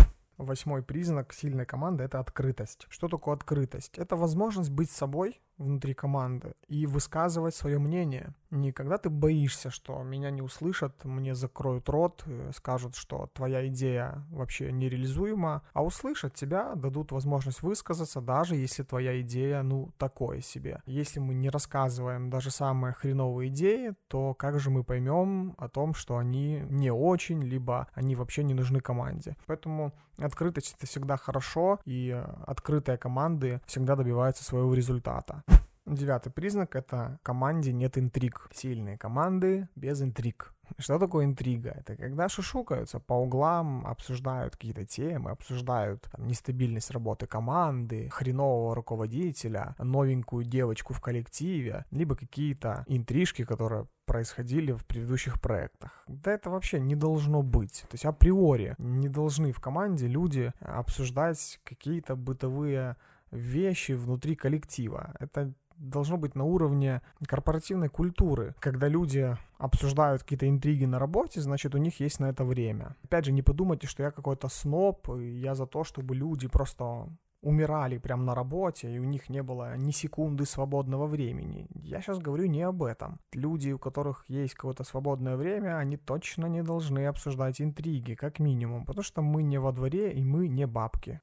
Восьмой 0.42 0.82
признак 0.82 1.32
сильной 1.32 1.66
команды— 1.66 2.04
это 2.04 2.18
открытость. 2.18 2.86
Что 2.88 3.08
такое 3.08 3.34
открытость? 3.34 3.96
Это 3.98 4.16
возможность 4.16 4.70
быть 4.70 4.90
собой 4.90 5.40
внутри 5.58 5.94
команды 5.94 6.54
и 6.68 6.86
высказывать 6.86 7.54
свое 7.54 7.78
мнение. 7.78 8.34
Не 8.50 8.72
когда 8.72 8.98
ты 8.98 9.08
боишься, 9.08 9.70
что 9.70 10.02
меня 10.02 10.30
не 10.30 10.42
услышат, 10.42 11.04
мне 11.04 11.34
закроют 11.34 11.88
рот, 11.88 12.24
скажут, 12.54 12.96
что 12.96 13.30
твоя 13.32 13.66
идея 13.68 14.26
вообще 14.30 14.70
нереализуема, 14.72 15.62
а 15.72 15.82
услышат 15.82 16.34
тебя, 16.34 16.74
дадут 16.74 17.12
возможность 17.12 17.62
высказаться, 17.62 18.20
даже 18.20 18.56
если 18.56 18.82
твоя 18.82 19.20
идея, 19.22 19.62
ну, 19.62 19.92
такое 19.96 20.40
себе. 20.42 20.82
Если 20.84 21.20
мы 21.20 21.34
не 21.34 21.48
рассказываем 21.48 22.28
даже 22.28 22.50
самые 22.50 22.92
хреновые 22.92 23.48
идеи, 23.48 23.94
то 24.08 24.34
как 24.34 24.60
же 24.60 24.70
мы 24.70 24.84
поймем 24.84 25.54
о 25.56 25.68
том, 25.68 25.94
что 25.94 26.18
они 26.18 26.62
не 26.68 26.92
очень, 26.92 27.42
либо 27.42 27.88
они 27.94 28.16
вообще 28.16 28.44
не 28.44 28.54
нужны 28.54 28.80
команде. 28.80 29.36
Поэтому 29.46 29.92
открытость 30.18 30.74
это 30.76 30.86
всегда 30.86 31.16
хорошо, 31.16 31.80
и 31.86 32.22
открытые 32.46 32.98
команды 32.98 33.60
всегда 33.66 33.96
добиваются 33.96 34.44
своего 34.44 34.74
результата. 34.74 35.42
Девятый 35.92 36.32
признак— 36.32 36.74
это 36.76 37.18
команде 37.22 37.72
нет 37.72 37.98
интриг. 37.98 38.48
Сильные 38.54 38.96
команды 38.96 39.68
без 39.76 40.00
интриг. 40.00 40.54
Что 40.78 40.98
такое 40.98 41.26
интрига? 41.26 41.70
Это 41.70 41.96
когда 41.96 42.28
шушукаются 42.28 42.98
по 42.98 43.12
углам, 43.12 43.86
обсуждают 43.86 44.54
какие-то 44.56 44.86
темы, 44.86 45.30
обсуждают 45.30 46.08
там, 46.10 46.26
нестабильность 46.26 46.90
работы 46.90 47.26
команды, 47.26 48.08
хренового 48.08 48.74
руководителя, 48.74 49.74
новенькую 49.78 50.44
девочку 50.44 50.94
в 50.94 51.00
коллективе, 51.00 51.84
либо 51.90 52.16
какие-то 52.16 52.84
интрижки, 52.88 53.44
которые 53.44 53.86
происходили 54.06 54.72
в 54.72 54.86
предыдущих 54.86 55.40
проектах. 55.40 56.04
Да 56.08 56.32
это 56.32 56.48
вообще 56.48 56.80
не 56.80 56.96
должно 56.96 57.42
быть. 57.42 57.82
То 57.82 57.94
есть 57.94 58.06
априори 58.06 58.74
не 58.78 59.08
должны 59.08 59.52
в 59.52 59.60
команде 59.60 60.06
люди 60.06 60.52
обсуждать 60.60 61.60
какие-то 61.64 62.16
бытовые 62.16 62.96
вещи 63.30 63.92
внутри 63.92 64.36
коллектива. 64.36 65.14
Это 65.18 65.52
должно 65.76 66.16
быть 66.16 66.34
на 66.34 66.44
уровне 66.44 67.02
корпоративной 67.26 67.88
культуры. 67.88 68.54
Когда 68.58 68.88
люди 68.88 69.36
обсуждают 69.58 70.22
какие-то 70.22 70.48
интриги 70.48 70.84
на 70.84 70.98
работе, 70.98 71.40
значит, 71.40 71.74
у 71.74 71.78
них 71.78 72.00
есть 72.00 72.20
на 72.20 72.26
это 72.26 72.44
время. 72.44 72.96
Опять 73.04 73.26
же, 73.26 73.32
не 73.32 73.42
подумайте, 73.42 73.86
что 73.86 74.02
я 74.02 74.10
какой-то 74.10 74.48
сноб, 74.48 75.08
я 75.16 75.54
за 75.54 75.66
то, 75.66 75.84
чтобы 75.84 76.14
люди 76.14 76.48
просто 76.48 77.08
умирали 77.42 77.98
прямо 77.98 78.22
на 78.22 78.34
работе, 78.34 78.94
и 78.94 78.98
у 78.98 79.04
них 79.04 79.28
не 79.28 79.42
было 79.42 79.76
ни 79.76 79.90
секунды 79.90 80.46
свободного 80.46 81.06
времени. 81.06 81.66
Я 81.74 82.00
сейчас 82.00 82.18
говорю 82.18 82.46
не 82.46 82.62
об 82.62 82.82
этом. 82.82 83.18
Люди, 83.32 83.72
у 83.72 83.78
которых 83.78 84.24
есть 84.28 84.54
какое-то 84.54 84.84
свободное 84.84 85.36
время, 85.36 85.78
они 85.78 85.96
точно 85.96 86.46
не 86.46 86.62
должны 86.62 87.06
обсуждать 87.06 87.60
интриги, 87.60 88.14
как 88.14 88.38
минимум, 88.38 88.84
потому 88.84 89.02
что 89.02 89.22
мы 89.22 89.42
не 89.42 89.58
во 89.58 89.72
дворе, 89.72 90.12
и 90.12 90.22
мы 90.22 90.48
не 90.48 90.66
бабки. 90.66 91.20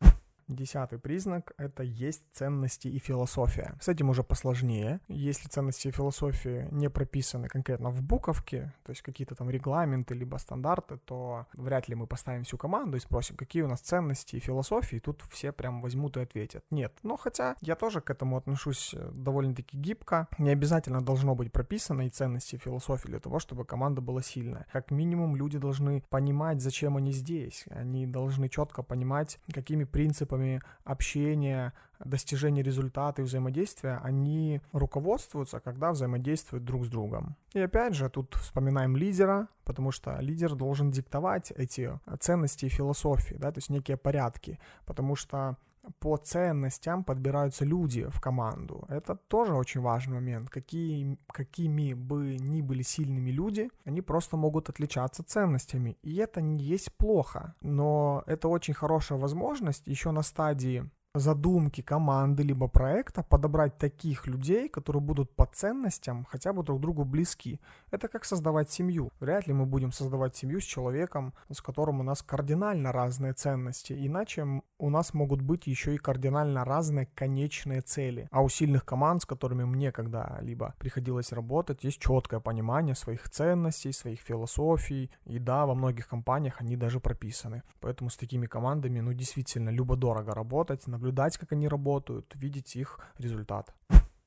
Десятый 0.50 0.98
признак— 0.98 1.54
это 1.58 1.84
есть 1.84 2.24
ценности 2.32 2.88
и 2.88 2.98
философия. 2.98 3.78
С 3.80 3.88
этим 3.88 4.10
уже 4.10 4.24
посложнее. 4.24 5.00
Если 5.08 5.48
ценности 5.48 5.90
и 5.90 5.92
философии 5.92 6.68
не 6.72 6.90
прописаны 6.90 7.48
конкретно 7.48 7.92
в 7.92 8.02
буковке, 8.02 8.74
то 8.84 8.90
есть 8.90 9.04
какие-то 9.04 9.36
там 9.36 9.52
регламенты 9.52 10.16
либо 10.16 10.38
стандарты, 10.38 10.98
то 10.98 11.46
вряд 11.54 11.88
ли 11.88 11.94
мы 11.94 12.08
поставим 12.08 12.46
всю 12.46 12.58
команду 12.58 12.98
и 12.98 13.00
спросим, 13.00 13.36
какие 13.38 13.62
у 13.62 13.68
нас 13.68 13.82
ценности 13.82 14.38
и 14.38 14.40
философии, 14.40 14.96
и 14.96 15.00
тут 15.00 15.22
все 15.30 15.52
прям 15.52 15.84
возьмут 15.84 16.18
и 16.18 16.22
ответят. 16.22 16.64
Нет. 16.72 16.98
Но 17.04 17.16
хотя 17.16 17.56
я 17.62 17.76
тоже 17.76 18.02
к 18.02 18.10
этому 18.10 18.36
отношусь 18.36 18.96
э, 18.96 19.12
довольно-таки 19.14 19.78
гибко. 19.78 20.28
Не 20.40 20.50
обязательно 20.50 21.02
должно 21.02 21.36
быть 21.36 21.52
прописано 21.52 22.08
и 22.08 22.10
ценности 22.10 22.56
и 22.56 22.58
философии 22.58 23.08
для 23.08 23.20
того, 23.20 23.38
чтобы 23.38 23.66
команда 23.66 24.02
была 24.02 24.24
сильная. 24.24 24.66
Как 24.74 24.90
минимум 24.90 25.36
люди 25.36 25.60
должны 25.60 26.02
понимать, 26.10 26.60
зачем 26.60 26.98
они 26.98 27.12
здесь. 27.12 27.66
Они 27.70 28.08
должны 28.08 28.50
четко 28.50 28.82
понимать, 28.82 29.40
какими 29.54 29.84
принципами 29.84 30.39
принципами 30.40 30.62
общения, 30.84 31.74
достижения 32.06 32.64
результата 32.64 33.22
и 33.22 33.26
взаимодействия, 33.26 34.00
они 34.04 34.62
руководствуются, 34.72 35.60
когда 35.60 35.92
взаимодействуют 35.92 36.64
друг 36.64 36.86
с 36.86 36.90
другом. 36.90 37.36
И 37.54 37.60
опять 37.60 37.94
же, 37.94 38.10
тут 38.10 38.36
вспоминаем 38.36 38.96
лидера, 38.96 39.48
потому 39.66 39.92
что 39.92 40.18
лидер 40.22 40.56
должен 40.56 40.92
диктовать 40.92 41.52
эти 41.52 42.00
ценности 42.20 42.66
и 42.66 42.70
философии, 42.70 43.36
да, 43.36 43.52
то 43.52 43.58
есть 43.58 43.70
некие 43.70 43.98
порядки, 43.98 44.60
потому 44.86 45.16
что 45.16 45.58
по 46.00 46.18
ценностям 46.18 47.04
подбираются 47.04 47.66
люди 47.66 48.08
в 48.10 48.20
команду. 48.20 48.86
Это 48.90 49.16
тоже 49.16 49.54
очень 49.54 49.82
важный 49.82 50.16
момент. 50.16 50.50
Какие, 50.50 51.18
какими 51.28 51.94
бы 51.94 52.38
ни 52.40 52.62
были 52.62 52.84
сильными 52.84 53.32
люди, 53.32 53.70
они 53.86 54.02
просто 54.02 54.38
могут 54.38 54.70
отличаться 54.70 55.24
ценностями. 55.24 55.98
И 56.04 56.16
это 56.18 56.42
не 56.42 56.64
есть 56.64 56.94
плохо. 56.98 57.56
Но 57.62 58.24
это 58.28 58.48
очень 58.48 58.74
хорошая 58.74 59.20
возможность 59.20 59.88
еще 59.88 60.12
на 60.12 60.22
стадии 60.24 60.90
задумки 61.16 61.82
команды 61.82 62.44
либо 62.44 62.68
проекта 62.68 63.24
подобрать 63.24 63.78
таких 63.78 64.28
людей, 64.28 64.70
которые 64.70 65.02
будут 65.02 65.36
по 65.36 65.46
ценностям 65.46 66.26
хотя 66.30 66.54
бы 66.54 66.64
друг 66.64 66.80
другу 66.80 67.04
близки. 67.04 67.60
Это 67.92 68.08
как 68.08 68.26
создавать 68.26 68.72
семью. 68.72 69.12
Вряд 69.20 69.48
ли 69.48 69.54
мы 69.54 69.66
будем 69.66 69.92
создавать 69.92 70.36
семью 70.36 70.62
с 70.62 70.64
человеком, 70.64 71.34
с 71.52 71.62
которым 71.62 72.00
у 72.00 72.04
нас 72.04 72.22
кардинально 72.22 72.92
разные 72.92 73.34
ценности, 73.34 73.94
иначе 73.94 74.62
у 74.78 74.90
нас 74.90 75.14
могут 75.14 75.42
быть 75.42 75.68
еще 75.68 75.96
и 75.96 75.98
кардинально 75.98 76.64
разные 76.64 77.08
конечные 77.16 77.82
цели. 77.82 78.28
А 78.32 78.42
у 78.42 78.50
сильных 78.50 78.86
команд, 78.86 79.24
с 79.24 79.26
которыми 79.26 79.64
мне 79.64 79.92
когда-либо 79.92 80.76
приходилось 80.78 81.32
работать, 81.32 81.84
есть 81.84 82.00
четкое 82.00 82.40
понимание 82.40 82.96
своих 82.96 83.30
ценностей, 83.30 83.92
своих 83.92 84.22
философий, 84.22 85.12
и 85.26 85.40
да, 85.40 85.66
во 85.66 85.74
многих 85.74 86.08
компаниях 86.08 86.62
они 86.62 86.78
даже 86.78 87.00
прописаны. 87.00 87.64
Поэтому 87.80 88.10
с 88.10 88.18
такими 88.18 88.46
командами, 88.46 89.00
ну, 89.00 89.14
действительно, 89.14 89.70
любо-дорого 89.70 90.34
работать, 90.34 90.84
наблюдать, 91.00 91.38
как 91.38 91.54
они 91.54 91.70
работают, 91.70 92.34
видеть 92.36 92.76
их 92.76 93.00
результат. 93.18 93.74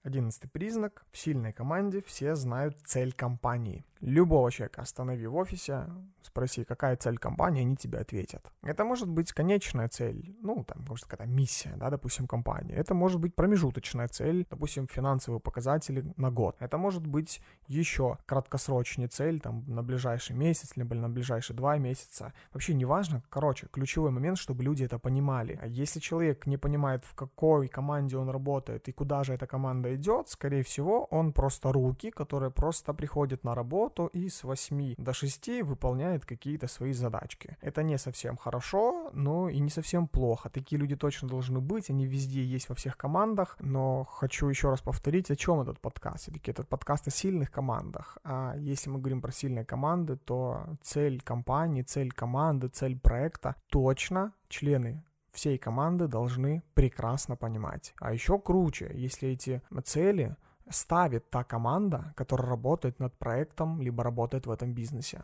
Одиннадцатый 0.03 0.49
признак. 0.49 1.05
В 1.13 1.19
сильной 1.19 1.53
команде 1.53 2.01
все 2.01 2.35
знают 2.35 2.79
цель 2.87 3.13
компании. 3.13 3.85
Любого 4.03 4.51
человека 4.51 4.83
останови 4.83 5.27
в 5.29 5.37
офисе, 5.37 5.87
спроси, 6.23 6.65
какая 6.65 6.97
цель 6.97 7.19
компании, 7.19 7.63
они 7.63 7.77
тебе 7.77 8.01
ответят. 8.01 8.53
Это 8.63 8.85
может 8.85 9.09
быть 9.09 9.33
конечная 9.33 9.89
цель, 9.89 10.37
ну, 10.43 10.65
там, 10.65 10.85
может, 10.89 11.05
какая-то 11.07 11.33
миссия, 11.33 11.75
да, 11.77 11.89
допустим, 11.89 12.27
компании. 12.27 12.75
Это 12.75 12.95
может 12.95 13.21
быть 13.21 13.37
промежуточная 13.37 14.09
цель, 14.09 14.45
допустим, 14.51 14.89
финансовые 14.89 15.39
показатели 15.41 16.05
на 16.17 16.33
год. 16.33 16.57
Это 16.59 16.79
может 16.79 17.07
быть 17.07 17.41
еще 17.69 18.19
краткосрочная 18.27 19.07
цель, 19.07 19.39
там, 19.39 19.63
на 19.69 19.85
ближайший 19.85 20.35
месяц, 20.35 20.77
либо 20.77 20.97
на 20.97 21.09
ближайшие 21.09 21.57
два 21.57 21.79
месяца. 21.79 22.33
Вообще 22.53 22.75
не 22.75 22.85
важно. 22.85 23.23
Короче, 23.31 23.69
ключевой 23.71 24.11
момент, 24.11 24.37
чтобы 24.37 24.65
люди 24.65 24.83
это 24.83 24.99
понимали. 24.99 25.61
А 25.63 25.69
если 25.69 26.01
человек 26.01 26.47
не 26.47 26.57
понимает, 26.57 27.05
в 27.05 27.15
какой 27.15 27.69
команде 27.69 28.17
он 28.17 28.31
работает 28.31 28.89
и 28.89 28.93
куда 28.93 29.23
же 29.23 29.33
эта 29.35 29.47
команда 29.47 29.95
идет, 29.95 30.29
скорее 30.29 30.65
всего, 30.65 31.05
он 31.05 31.33
просто 31.33 31.71
руки, 31.73 32.11
которые 32.11 32.51
просто 32.51 32.95
приходят 32.95 33.45
на 33.45 33.55
работу, 33.55 33.92
работу 33.93 34.11
и 34.19 34.29
с 34.29 34.45
8 34.45 34.95
до 34.99 35.13
6 35.13 35.63
выполняет 35.63 36.25
какие-то 36.25 36.69
свои 36.69 36.93
задачки. 36.93 37.57
Это 37.61 37.83
не 37.83 37.99
совсем 37.99 38.37
хорошо, 38.37 39.11
но 39.13 39.49
и 39.49 39.61
не 39.61 39.71
совсем 39.71 40.07
плохо. 40.07 40.49
Такие 40.49 40.81
люди 40.81 40.97
точно 40.97 41.29
должны 41.29 41.61
быть, 41.61 41.91
они 41.91 42.07
везде 42.07 42.43
есть 42.43 42.69
во 42.69 42.75
всех 42.75 42.97
командах, 42.97 43.57
но 43.61 44.05
хочу 44.05 44.49
еще 44.49 44.71
раз 44.71 44.81
повторить, 44.81 45.31
о 45.31 45.37
чем 45.37 45.61
этот 45.61 45.81
подкаст. 45.81 46.23
Все-таки 46.23 46.51
этот 46.51 46.69
подкаст 46.69 47.09
о 47.09 47.11
сильных 47.11 47.51
командах. 47.51 48.19
А 48.25 48.55
если 48.57 48.91
мы 48.91 48.99
говорим 48.99 49.21
про 49.21 49.33
сильные 49.33 49.65
команды, 49.65 50.17
то 50.17 50.65
цель 50.83 51.21
компании, 51.21 51.83
цель 51.83 52.11
команды, 52.11 52.69
цель 52.69 52.99
проекта 52.99 53.55
точно 53.69 54.33
члены 54.49 55.03
всей 55.33 55.59
команды 55.59 56.09
должны 56.09 56.63
прекрасно 56.75 57.37
понимать. 57.37 57.95
А 58.01 58.13
еще 58.13 58.39
круче, 58.39 58.91
если 58.95 59.31
эти 59.31 59.63
цели 59.85 60.37
ставит 60.73 61.31
та 61.31 61.45
команда, 61.45 62.13
которая 62.17 62.49
работает 62.49 62.99
над 62.99 63.17
проектом, 63.19 63.81
либо 63.81 64.03
работает 64.03 64.47
в 64.47 64.51
этом 64.51 64.75
бизнесе. 64.75 65.23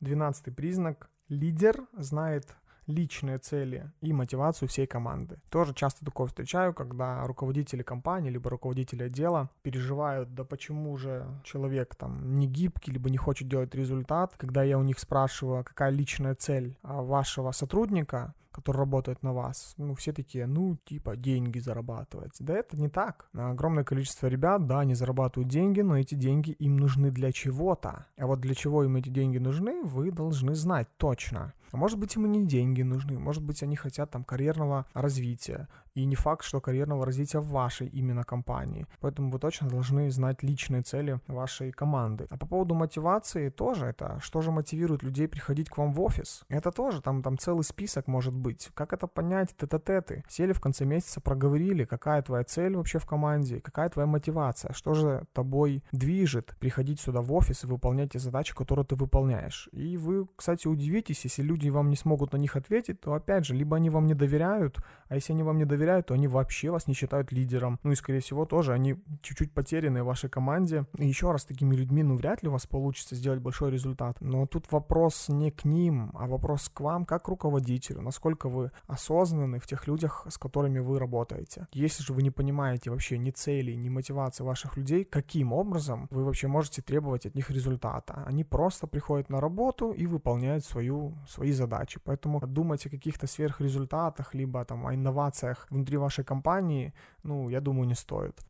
Двенадцатый 0.00 0.52
признак. 0.52 1.10
Лидер 1.28 1.86
знает 1.92 2.56
личные 2.90 3.38
цели 3.38 3.90
и 4.00 4.12
мотивацию 4.12 4.68
всей 4.68 4.86
команды. 4.86 5.36
Тоже 5.50 5.74
часто 5.74 6.04
такое 6.04 6.26
встречаю, 6.26 6.74
когда 6.74 7.24
руководители 7.26 7.82
компании 7.82 8.30
либо 8.30 8.50
руководители 8.50 9.04
отдела 9.04 9.50
переживают, 9.62 10.34
да 10.34 10.44
почему 10.44 10.96
же 10.96 11.26
человек 11.44 11.94
там 11.94 12.34
не 12.34 12.46
гибкий, 12.46 12.92
либо 12.92 13.10
не 13.10 13.16
хочет 13.16 13.48
делать 13.48 13.74
результат. 13.74 14.34
Когда 14.36 14.62
я 14.62 14.78
у 14.78 14.82
них 14.82 14.98
спрашиваю, 14.98 15.64
какая 15.64 15.90
личная 15.90 16.34
цель 16.34 16.76
а, 16.82 17.02
вашего 17.02 17.52
сотрудника, 17.52 18.34
который 18.52 18.78
работает 18.78 19.22
на 19.22 19.32
вас, 19.32 19.74
ну, 19.76 19.94
все 19.94 20.12
такие, 20.12 20.46
ну, 20.46 20.76
типа, 20.84 21.16
деньги 21.16 21.58
зарабатывать. 21.58 22.36
Да 22.40 22.54
это 22.54 22.76
не 22.76 22.88
так. 22.88 23.28
Огромное 23.32 23.84
количество 23.84 24.26
ребят, 24.26 24.66
да, 24.66 24.80
они 24.80 24.94
зарабатывают 24.94 25.50
деньги, 25.50 25.80
но 25.80 25.98
эти 25.98 26.14
деньги 26.14 26.50
им 26.52 26.76
нужны 26.76 27.10
для 27.10 27.32
чего-то. 27.32 28.06
А 28.16 28.26
вот 28.26 28.40
для 28.40 28.54
чего 28.54 28.84
им 28.84 28.96
эти 28.96 29.08
деньги 29.08 29.38
нужны, 29.38 29.82
вы 29.82 30.10
должны 30.10 30.54
знать 30.54 30.88
точно. 30.96 31.52
А 31.72 31.76
может 31.76 31.98
быть, 31.98 32.16
им 32.16 32.26
и 32.26 32.28
не 32.28 32.46
деньги 32.46 32.82
нужны, 32.82 33.18
может 33.18 33.44
быть, 33.44 33.62
они 33.62 33.76
хотят 33.76 34.10
там 34.10 34.24
карьерного 34.24 34.86
развития. 34.92 35.68
И 35.94 36.04
не 36.04 36.14
факт, 36.14 36.44
что 36.44 36.60
карьерного 36.60 37.04
развития 37.04 37.40
в 37.40 37.48
вашей 37.48 37.88
именно 37.88 38.24
компании. 38.24 38.86
Поэтому 39.00 39.30
вы 39.30 39.38
точно 39.38 39.68
должны 39.68 40.10
знать 40.10 40.42
личные 40.42 40.82
цели 40.82 41.20
вашей 41.26 41.72
команды. 41.72 42.26
А 42.30 42.36
по 42.36 42.46
поводу 42.46 42.74
мотивации 42.74 43.48
тоже 43.48 43.86
это, 43.86 44.18
что 44.20 44.40
же 44.40 44.50
мотивирует 44.50 45.02
людей 45.02 45.28
приходить 45.28 45.68
к 45.68 45.78
вам 45.78 45.92
в 45.92 46.00
офис? 46.00 46.44
Это 46.48 46.70
тоже 46.70 47.02
там, 47.02 47.22
там 47.22 47.38
целый 47.38 47.64
список 47.64 48.06
может 48.06 48.34
быть. 48.34 48.70
Как 48.74 48.92
это 48.92 49.06
понять? 49.06 49.54
Тет-а-теты. 49.56 50.24
Сели 50.28 50.52
в 50.52 50.60
конце 50.60 50.84
месяца, 50.84 51.20
проговорили, 51.20 51.84
какая 51.84 52.22
твоя 52.22 52.44
цель 52.44 52.76
вообще 52.76 52.98
в 52.98 53.06
команде, 53.06 53.60
какая 53.60 53.88
твоя 53.88 54.06
мотивация, 54.06 54.72
что 54.72 54.94
же 54.94 55.26
тобой 55.32 55.82
движет 55.92 56.54
приходить 56.60 57.00
сюда 57.00 57.20
в 57.20 57.32
офис 57.32 57.64
и 57.64 57.66
выполнять 57.66 58.12
те 58.12 58.18
задачи, 58.18 58.54
которые 58.54 58.84
ты 58.84 58.94
выполняешь. 58.94 59.68
И 59.72 59.96
вы, 59.96 60.26
кстати, 60.36 60.68
удивитесь, 60.68 61.24
если 61.24 61.42
люди 61.42 61.68
вам 61.68 61.90
не 61.90 61.96
смогут 61.96 62.32
на 62.32 62.36
них 62.36 62.56
ответить, 62.56 63.00
то 63.00 63.14
опять 63.14 63.44
же, 63.44 63.54
либо 63.54 63.76
они 63.76 63.90
вам 63.90 64.06
не 64.06 64.14
доверяют, 64.14 64.78
а 65.08 65.16
если 65.16 65.32
они 65.32 65.42
вам 65.42 65.58
не 65.58 65.64
доверяют, 65.64 65.79
доверяют, 65.80 66.06
то 66.06 66.14
они 66.14 66.28
вообще 66.28 66.70
вас 66.70 66.86
не 66.86 66.94
считают 66.94 67.32
лидером. 67.32 67.78
Ну 67.82 67.92
и, 67.92 67.94
скорее 67.94 68.20
всего, 68.20 68.44
тоже 68.44 68.72
они 68.72 68.96
чуть-чуть 69.22 69.52
потеряны 69.52 70.02
в 70.02 70.06
вашей 70.06 70.28
команде. 70.28 70.84
И 70.98 71.06
еще 71.06 71.32
раз, 71.32 71.44
такими 71.44 71.74
людьми, 71.74 72.02
ну, 72.02 72.16
вряд 72.16 72.42
ли 72.42 72.48
у 72.48 72.52
вас 72.52 72.66
получится 72.66 73.16
сделать 73.16 73.40
большой 73.40 73.70
результат. 73.70 74.20
Но 74.20 74.46
тут 74.46 74.70
вопрос 74.70 75.28
не 75.28 75.50
к 75.50 75.64
ним, 75.64 76.10
а 76.14 76.26
вопрос 76.26 76.68
к 76.68 76.80
вам, 76.80 77.04
как 77.04 77.28
руководителю. 77.28 78.02
Насколько 78.02 78.48
вы 78.48 78.70
осознаны 78.86 79.58
в 79.58 79.66
тех 79.66 79.86
людях, 79.86 80.26
с 80.28 80.38
которыми 80.38 80.80
вы 80.80 80.98
работаете. 80.98 81.66
Если 81.72 82.02
же 82.02 82.12
вы 82.12 82.22
не 82.22 82.30
понимаете 82.30 82.90
вообще 82.90 83.18
ни 83.18 83.30
целей, 83.30 83.76
ни 83.76 83.88
мотивации 83.88 84.44
ваших 84.44 84.76
людей, 84.76 85.04
каким 85.04 85.52
образом 85.52 86.08
вы 86.10 86.24
вообще 86.24 86.48
можете 86.48 86.82
требовать 86.82 87.26
от 87.26 87.34
них 87.34 87.50
результата? 87.50 88.22
Они 88.26 88.44
просто 88.44 88.86
приходят 88.86 89.30
на 89.30 89.40
работу 89.40 89.92
и 89.92 90.06
выполняют 90.06 90.64
свою, 90.64 91.14
свои 91.28 91.52
задачи. 91.52 92.00
Поэтому 92.04 92.40
думать 92.40 92.86
о 92.86 92.90
каких-то 92.90 93.26
сверхрезультатах, 93.26 94.34
либо 94.34 94.64
там 94.64 94.86
о 94.86 94.94
инновациях 94.94 95.69
внутри 95.70 95.96
вашей 95.96 96.24
компании, 96.24 96.92
ну, 97.22 97.48
я 97.48 97.60
думаю, 97.60 97.86
не 97.86 97.94
стоит. 97.94 98.40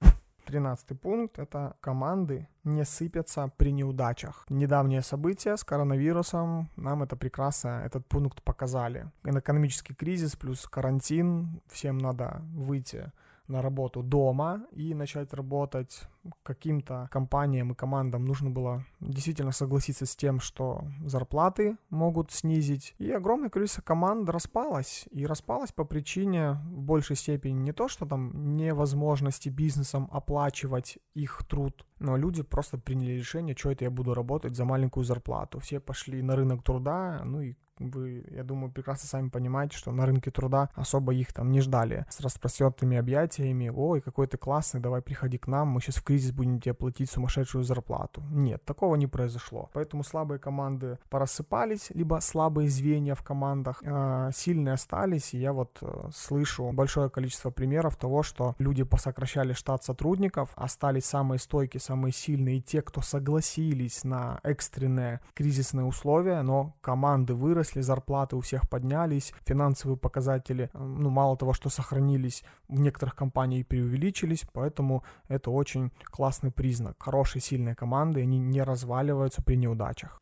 Тринадцатый 0.47 0.97
пункт– 0.97 1.39
это 1.39 1.77
команды 1.81 2.49
не 2.65 2.85
сыпятся 2.85 3.53
при 3.57 3.71
неудачах. 3.73 4.47
Недавние 4.49 5.03
события 5.03 5.57
с 5.57 5.63
коронавирусом 5.63 6.69
нам 6.77 7.03
это 7.03 7.15
прекрасно, 7.15 7.83
этот 7.85 8.07
пункт 8.09 8.43
показали. 8.43 9.11
Экономический 9.23 9.95
кризис 9.95 10.35
плюс 10.37 10.67
карантин, 10.67 11.61
всем 11.69 11.99
надо 11.99 12.41
выйти 12.53 13.13
на 13.51 13.63
работу 13.63 14.03
дома 14.03 14.67
и 14.73 14.95
начать 14.95 15.35
работать 15.35 16.03
каким-то 16.43 17.09
компаниям 17.11 17.73
и 17.73 17.75
командам 17.75 18.25
нужно 18.25 18.51
было 18.51 18.85
действительно 19.01 19.53
согласиться 19.53 20.07
с 20.07 20.15
тем, 20.15 20.41
что 20.41 20.85
зарплаты 21.05 21.77
могут 21.91 22.31
снизить. 22.31 22.95
И 22.99 23.11
огромное 23.11 23.51
количество 23.51 23.83
команд 23.83 24.29
распалось. 24.29 25.07
И 25.11 25.27
распалось 25.27 25.73
по 25.73 25.85
причине 25.85 26.53
в 26.71 26.83
большей 26.83 27.17
степени 27.17 27.55
не 27.55 27.73
то, 27.73 27.89
что 27.89 28.07
там 28.07 28.55
невозможности 28.55 29.49
бизнесом 29.49 30.09
оплачивать 30.13 30.99
их 31.15 31.43
труд, 31.49 31.87
но 31.99 32.17
люди 32.17 32.43
просто 32.43 32.79
приняли 32.79 33.13
решение, 33.13 33.57
что 33.57 33.71
это 33.71 33.85
я 33.85 33.91
буду 33.91 34.15
работать 34.15 34.55
за 34.55 34.65
маленькую 34.65 35.05
зарплату. 35.05 35.59
Все 35.59 35.81
пошли 35.81 36.23
на 36.23 36.37
рынок 36.37 36.63
труда, 36.63 37.23
ну 37.25 37.41
и 37.41 37.55
вы, 37.81 38.25
я 38.31 38.45
думаю, 38.45 38.71
прекрасно 38.71 39.09
сами 39.09 39.29
понимаете, 39.29 39.77
что 39.77 39.91
на 39.93 40.07
рынке 40.07 40.31
труда 40.31 40.71
особо 40.75 41.15
их 41.15 41.33
там 41.33 41.51
не 41.51 41.61
ждали 41.61 42.07
с 42.09 42.21
распростертыми 42.21 42.97
объятиями. 42.97 43.73
Ой, 43.75 44.01
какой 44.01 44.27
ты 44.27 44.37
классный, 44.37 44.81
давай 44.81 45.03
приходи 45.03 45.39
к 45.39 45.47
нам, 45.47 45.69
мы 45.69 45.81
сейчас 45.81 45.97
в 45.97 46.03
кризис 46.03 46.33
будем 46.33 46.61
тебе 46.61 46.75
платить 46.75 47.11
сумасшедшую 47.11 47.65
зарплату. 47.65 48.23
Нет, 48.31 48.65
такого 48.65 48.97
не 48.97 49.07
произошло. 49.07 49.69
Поэтому 49.73 50.05
слабые 50.05 50.39
команды 50.39 50.99
порассыпались, 51.09 51.91
либо 51.91 52.19
слабые 52.21 52.69
звенья 52.69 53.15
в 53.15 53.23
командах 53.23 53.83
э, 53.83 54.31
сильные 54.35 54.75
остались. 54.75 55.35
И 55.35 55.39
я 55.39 55.53
вот 55.53 55.79
э, 55.81 56.11
слышу 56.15 56.71
большое 56.73 57.09
количество 57.11 57.51
примеров 57.51 57.97
того, 57.97 58.23
что 58.23 58.55
люди 58.59 58.83
посокращали 58.83 59.53
штат 59.53 59.85
сотрудников, 59.85 60.51
остались 60.57 61.05
самые 61.05 61.39
стойкие, 61.39 61.81
самые 61.81 62.13
сильные, 62.13 62.59
и 62.59 62.63
те, 62.63 62.83
кто 62.83 63.01
согласились 63.01 64.05
на 64.05 64.41
экстренные 64.43 65.21
кризисные 65.35 65.87
условия, 65.87 66.43
но 66.43 66.75
команды 66.81 67.35
выросли, 67.35 67.70
выросли, 67.71 67.81
зарплаты 67.81 68.37
у 68.37 68.41
всех 68.41 68.69
поднялись, 68.69 69.33
финансовые 69.45 69.97
показатели, 69.97 70.71
ну, 70.75 71.11
мало 71.11 71.37
того, 71.37 71.53
что 71.53 71.71
сохранились, 71.71 72.45
в 72.69 72.81
некоторых 72.81 73.15
компаниях 73.15 73.67
преувеличились, 73.67 74.45
поэтому 74.53 75.03
это 75.29 75.51
очень 75.51 75.91
классный 76.05 76.51
признак. 76.51 76.97
Хорошие, 76.99 77.43
сильные 77.43 77.75
команды, 77.75 78.23
они 78.23 78.39
не 78.39 78.63
разваливаются 78.63 79.43
при 79.43 79.57
неудачах. 79.57 80.21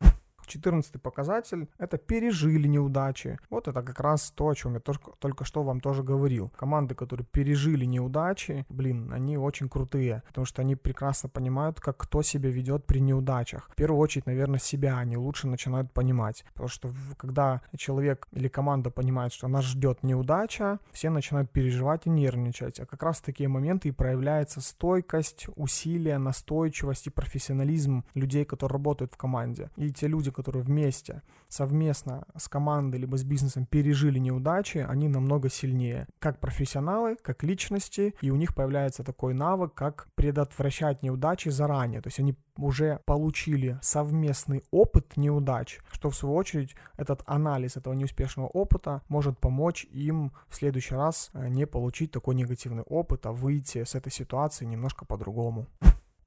14 0.49 1.01
показатель— 1.01 1.69
это 1.77 1.97
пережили 1.97 2.67
неудачи. 2.67 3.37
Вот 3.49 3.67
это 3.67 3.81
как 3.81 3.99
раз 3.99 4.31
то, 4.31 4.49
о 4.49 4.55
чем 4.55 4.73
я 4.73 4.79
только, 4.79 5.11
только 5.19 5.45
что 5.45 5.63
вам 5.63 5.79
тоже 5.79 6.03
говорил. 6.03 6.51
Команды, 6.57 6.95
которые 6.95 7.25
пережили 7.25 7.85
неудачи, 7.85 8.65
блин, 8.69 9.13
они 9.13 9.37
очень 9.37 9.69
крутые, 9.69 10.23
потому 10.27 10.45
что 10.45 10.61
они 10.61 10.75
прекрасно 10.75 11.29
понимают, 11.29 11.79
как 11.79 11.97
кто 11.97 12.21
себя 12.21 12.49
ведет 12.49 12.85
при 12.85 12.99
неудачах. 12.99 13.69
В 13.71 13.75
первую 13.75 13.99
очередь, 13.99 14.25
наверное, 14.25 14.59
себя 14.59 14.97
они 14.97 15.17
лучше 15.17 15.47
начинают 15.47 15.91
понимать. 15.91 16.43
Потому 16.53 16.69
что 16.69 16.91
когда 17.17 17.61
человек 17.77 18.27
или 18.31 18.47
команда 18.47 18.89
понимает, 18.89 19.33
что 19.33 19.47
нас 19.47 19.65
ждет 19.65 20.03
неудача, 20.03 20.79
все 20.91 21.09
начинают 21.09 21.51
переживать 21.51 22.07
и 22.07 22.09
нервничать. 22.09 22.79
А 22.79 22.85
как 22.85 23.03
раз 23.03 23.17
в 23.17 23.21
такие 23.21 23.47
моменты 23.49 23.89
и 23.89 23.91
проявляется 23.91 24.61
стойкость, 24.61 25.47
усилие, 25.55 26.17
настойчивость 26.17 27.07
и 27.07 27.09
профессионализм 27.11 28.03
людей, 28.13 28.45
которые 28.45 28.73
работают 28.73 29.13
в 29.13 29.17
команде. 29.17 29.69
И 29.75 29.91
те 29.91 30.07
люди, 30.07 30.31
которые 30.39 30.63
вместе, 30.63 31.21
совместно 31.47 32.25
с 32.37 32.47
командой 32.47 32.97
либо 32.97 33.17
с 33.17 33.23
бизнесом 33.23 33.65
пережили 33.65 34.19
неудачи, 34.19 34.85
они 34.87 35.09
намного 35.09 35.49
сильнее. 35.49 36.07
Как 36.19 36.39
профессионалы, 36.39 37.17
как 37.21 37.43
личности, 37.43 38.15
и 38.21 38.31
у 38.31 38.35
них 38.35 38.55
появляется 38.55 39.03
такой 39.03 39.33
навык, 39.33 39.73
как 39.73 40.07
предотвращать 40.15 41.03
неудачи 41.03 41.49
заранее. 41.49 42.01
То 42.01 42.07
есть 42.07 42.19
они 42.19 42.35
уже 42.57 42.99
получили 43.05 43.79
совместный 43.81 44.63
опыт 44.71 45.17
неудач, 45.17 45.79
что 45.91 46.09
в 46.09 46.15
свою 46.15 46.35
очередь 46.35 46.75
этот 46.97 47.21
анализ 47.25 47.77
этого 47.77 47.93
неуспешного 47.93 48.47
опыта 48.47 49.01
может 49.09 49.39
помочь 49.39 49.85
им 49.91 50.31
в 50.47 50.55
следующий 50.55 50.95
раз 50.95 51.29
э, 51.33 51.47
не 51.49 51.65
получить 51.65 52.11
такой 52.11 52.35
негативный 52.35 52.83
опыт, 52.83 53.25
а 53.25 53.31
выйти 53.31 53.83
с 53.83 53.95
этой 53.95 54.11
ситуации 54.11 54.65
немножко 54.65 55.05
по-другому. 55.05 55.67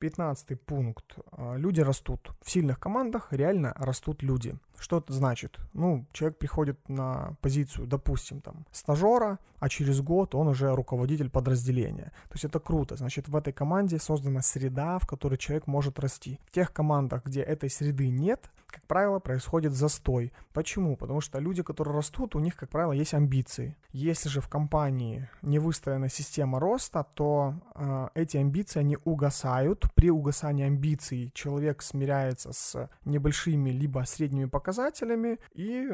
15 0.02 0.60
пункт. 0.60 1.16
А, 1.30 1.54
люди 1.54 1.80
растут. 1.80 2.30
В 2.42 2.50
сильных 2.50 2.80
командах 2.80 3.28
реально 3.30 3.72
растут 3.76 4.24
люди. 4.24 4.54
Что 4.76 4.98
это 4.98 5.12
значит? 5.12 5.60
Ну, 5.74 6.06
человек 6.12 6.38
приходит 6.38 6.88
на 6.88 7.36
позицию, 7.40 7.86
допустим, 7.86 8.40
там, 8.40 8.66
стажера, 8.72 9.38
а 9.60 9.68
через 9.68 10.00
год 10.00 10.34
он 10.34 10.48
уже 10.48 10.74
руководитель 10.74 11.30
подразделения. 11.30 12.10
То 12.28 12.34
есть 12.34 12.44
это 12.44 12.58
круто. 12.58 12.96
Значит, 12.96 13.28
в 13.28 13.36
этой 13.36 13.52
команде 13.52 14.00
создана 14.00 14.42
среда, 14.42 14.98
в 14.98 15.06
которой 15.06 15.36
человек 15.36 15.68
может 15.68 16.00
расти. 16.00 16.40
В 16.46 16.50
тех 16.50 16.72
командах, 16.72 17.24
где 17.24 17.40
этой 17.40 17.70
среды 17.70 18.10
нет, 18.10 18.50
как 18.72 18.86
правило, 18.86 19.18
происходит 19.18 19.72
застой. 19.72 20.32
Почему? 20.52 20.96
Потому 20.96 21.20
что 21.20 21.38
люди, 21.38 21.62
которые 21.62 21.94
растут, 21.94 22.34
у 22.34 22.40
них, 22.40 22.56
как 22.56 22.70
правило, 22.70 22.92
есть 22.92 23.14
амбиции. 23.14 23.76
Если 23.92 24.28
же 24.28 24.40
в 24.40 24.48
компании 24.48 25.28
не 25.42 25.58
выстроена 25.58 26.08
система 26.08 26.58
роста, 26.58 27.06
то 27.14 27.54
э, 27.74 28.08
эти 28.14 28.38
амбиции, 28.38 28.80
они 28.80 28.96
угасают. 29.04 29.84
При 29.94 30.10
угасании 30.10 30.66
амбиций 30.66 31.30
человек 31.34 31.82
смиряется 31.82 32.52
с 32.52 32.88
небольшими 33.04 33.70
либо 33.70 34.04
средними 34.06 34.46
показателями, 34.46 35.38
и 35.52 35.88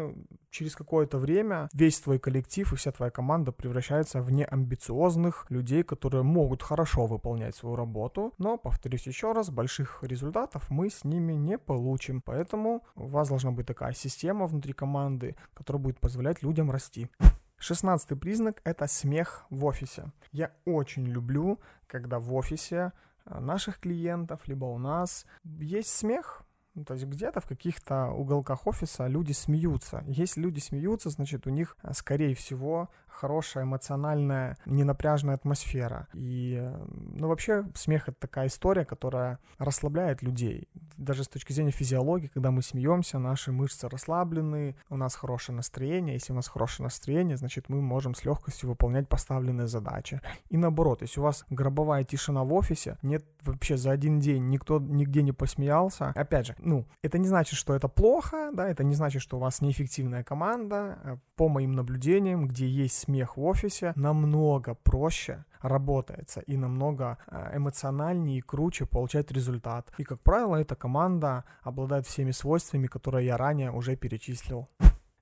через 0.50 0.76
какое-то 0.76 1.18
время 1.18 1.68
весь 1.72 2.00
твой 2.00 2.18
коллектив 2.18 2.72
и 2.72 2.76
вся 2.76 2.92
твоя 2.92 3.10
команда 3.10 3.52
превращается 3.52 4.22
в 4.22 4.30
неамбициозных 4.30 5.46
людей, 5.50 5.82
которые 5.82 6.22
могут 6.22 6.62
хорошо 6.62 7.06
выполнять 7.06 7.56
свою 7.56 7.76
работу, 7.76 8.32
но, 8.38 8.56
повторюсь 8.56 9.06
еще 9.06 9.32
раз, 9.32 9.50
больших 9.50 9.98
результатов 10.02 10.70
мы 10.70 10.90
с 10.90 11.04
ними 11.04 11.32
не 11.32 11.58
получим. 11.58 12.22
Поэтому 12.22 12.67
у 12.94 13.06
вас 13.06 13.28
должна 13.28 13.50
быть 13.50 13.66
такая 13.66 13.92
система 13.92 14.46
внутри 14.46 14.72
команды, 14.72 15.36
которая 15.54 15.82
будет 15.82 16.00
позволять 16.00 16.42
людям 16.42 16.70
расти. 16.70 17.08
Шестнадцатый 17.60 18.16
признак– 18.16 18.60
это 18.64 18.86
смех 18.86 19.46
в 19.50 19.64
офисе. 19.64 20.12
Я 20.30 20.52
очень 20.64 21.06
люблю, 21.06 21.58
когда 21.88 22.20
в 22.20 22.32
офисе 22.32 22.92
э, 23.26 23.40
наших 23.40 23.80
клиентов, 23.80 24.46
либо 24.46 24.66
у 24.66 24.78
нас 24.78 25.26
есть 25.42 25.90
смех, 25.90 26.44
ну, 26.74 26.84
то 26.84 26.94
есть 26.94 27.06
где-то 27.06 27.40
в 27.40 27.46
каких-то 27.46 28.12
уголках 28.12 28.68
офиса 28.68 29.08
люди 29.08 29.32
смеются. 29.32 30.04
Если 30.06 30.40
люди 30.40 30.60
смеются, 30.60 31.10
значит 31.10 31.48
у 31.48 31.50
них, 31.50 31.76
э, 31.82 31.92
скорее 31.94 32.36
всего, 32.36 32.88
хорошая 33.18 33.64
эмоциональная, 33.64 34.56
ненапряжная 34.64 35.34
атмосфера. 35.34 36.06
И, 36.14 36.62
ну, 37.14 37.28
вообще, 37.28 37.64
смех— 37.74 38.04
это 38.08 38.18
такая 38.20 38.46
история, 38.46 38.84
которая 38.84 39.38
расслабляет 39.58 40.22
людей. 40.22 40.68
Даже 40.96 41.24
с 41.24 41.28
точки 41.28 41.52
зрения 41.52 41.72
физиологии, 41.72 42.28
когда 42.28 42.50
мы 42.50 42.62
смеемся, 42.62 43.18
наши 43.18 43.50
мышцы 43.50 43.88
расслаблены, 43.88 44.76
у 44.88 44.96
нас 44.96 45.14
хорошее 45.14 45.56
настроение. 45.56 46.14
Если 46.14 46.32
у 46.32 46.36
нас 46.36 46.48
хорошее 46.48 46.84
настроение, 46.84 47.36
значит, 47.36 47.68
мы 47.68 47.80
можем 47.80 48.14
с 48.14 48.24
легкостью 48.24 48.68
выполнять 48.68 49.08
поставленные 49.08 49.66
задачи. 49.66 50.20
И 50.48 50.56
наоборот, 50.56 51.02
если 51.02 51.20
у 51.20 51.24
вас 51.24 51.44
гробовая 51.50 52.04
тишина 52.04 52.44
в 52.44 52.52
офисе, 52.52 52.98
нет 53.02 53.24
вообще 53.42 53.76
за 53.76 53.90
один 53.90 54.20
день 54.20 54.46
никто 54.46 54.78
нигде 54.78 55.22
не 55.22 55.32
посмеялся. 55.32 56.12
Опять 56.14 56.46
же, 56.46 56.54
ну, 56.58 56.86
это 57.02 57.18
не 57.18 57.28
значит, 57.28 57.58
что 57.58 57.74
это 57.74 57.88
плохо, 57.88 58.50
да, 58.52 58.68
это 58.68 58.84
не 58.84 58.94
значит, 58.94 59.22
что 59.22 59.36
у 59.38 59.40
вас 59.40 59.60
неэффективная 59.60 60.22
команда. 60.22 61.20
По 61.36 61.48
моим 61.48 61.72
наблюдениям, 61.72 62.48
где 62.48 62.68
есть 62.68 62.98
смех 63.08 63.38
в 63.38 63.42
офисе, 63.42 63.92
намного 63.96 64.74
проще 64.74 65.44
работается 65.62 66.40
и 66.40 66.58
намного 66.58 67.16
э, 67.26 67.56
эмоциональнее 67.56 68.38
и 68.38 68.42
круче 68.42 68.84
получать 68.84 69.32
результат. 69.32 69.90
И, 69.98 70.04
как 70.04 70.20
правило, 70.20 70.56
эта 70.56 70.76
команда 70.76 71.44
обладает 71.62 72.06
всеми 72.06 72.32
свойствами, 72.32 72.86
которые 72.86 73.24
я 73.26 73.36
ранее 73.38 73.70
уже 73.70 73.96
перечислил. 73.96 74.68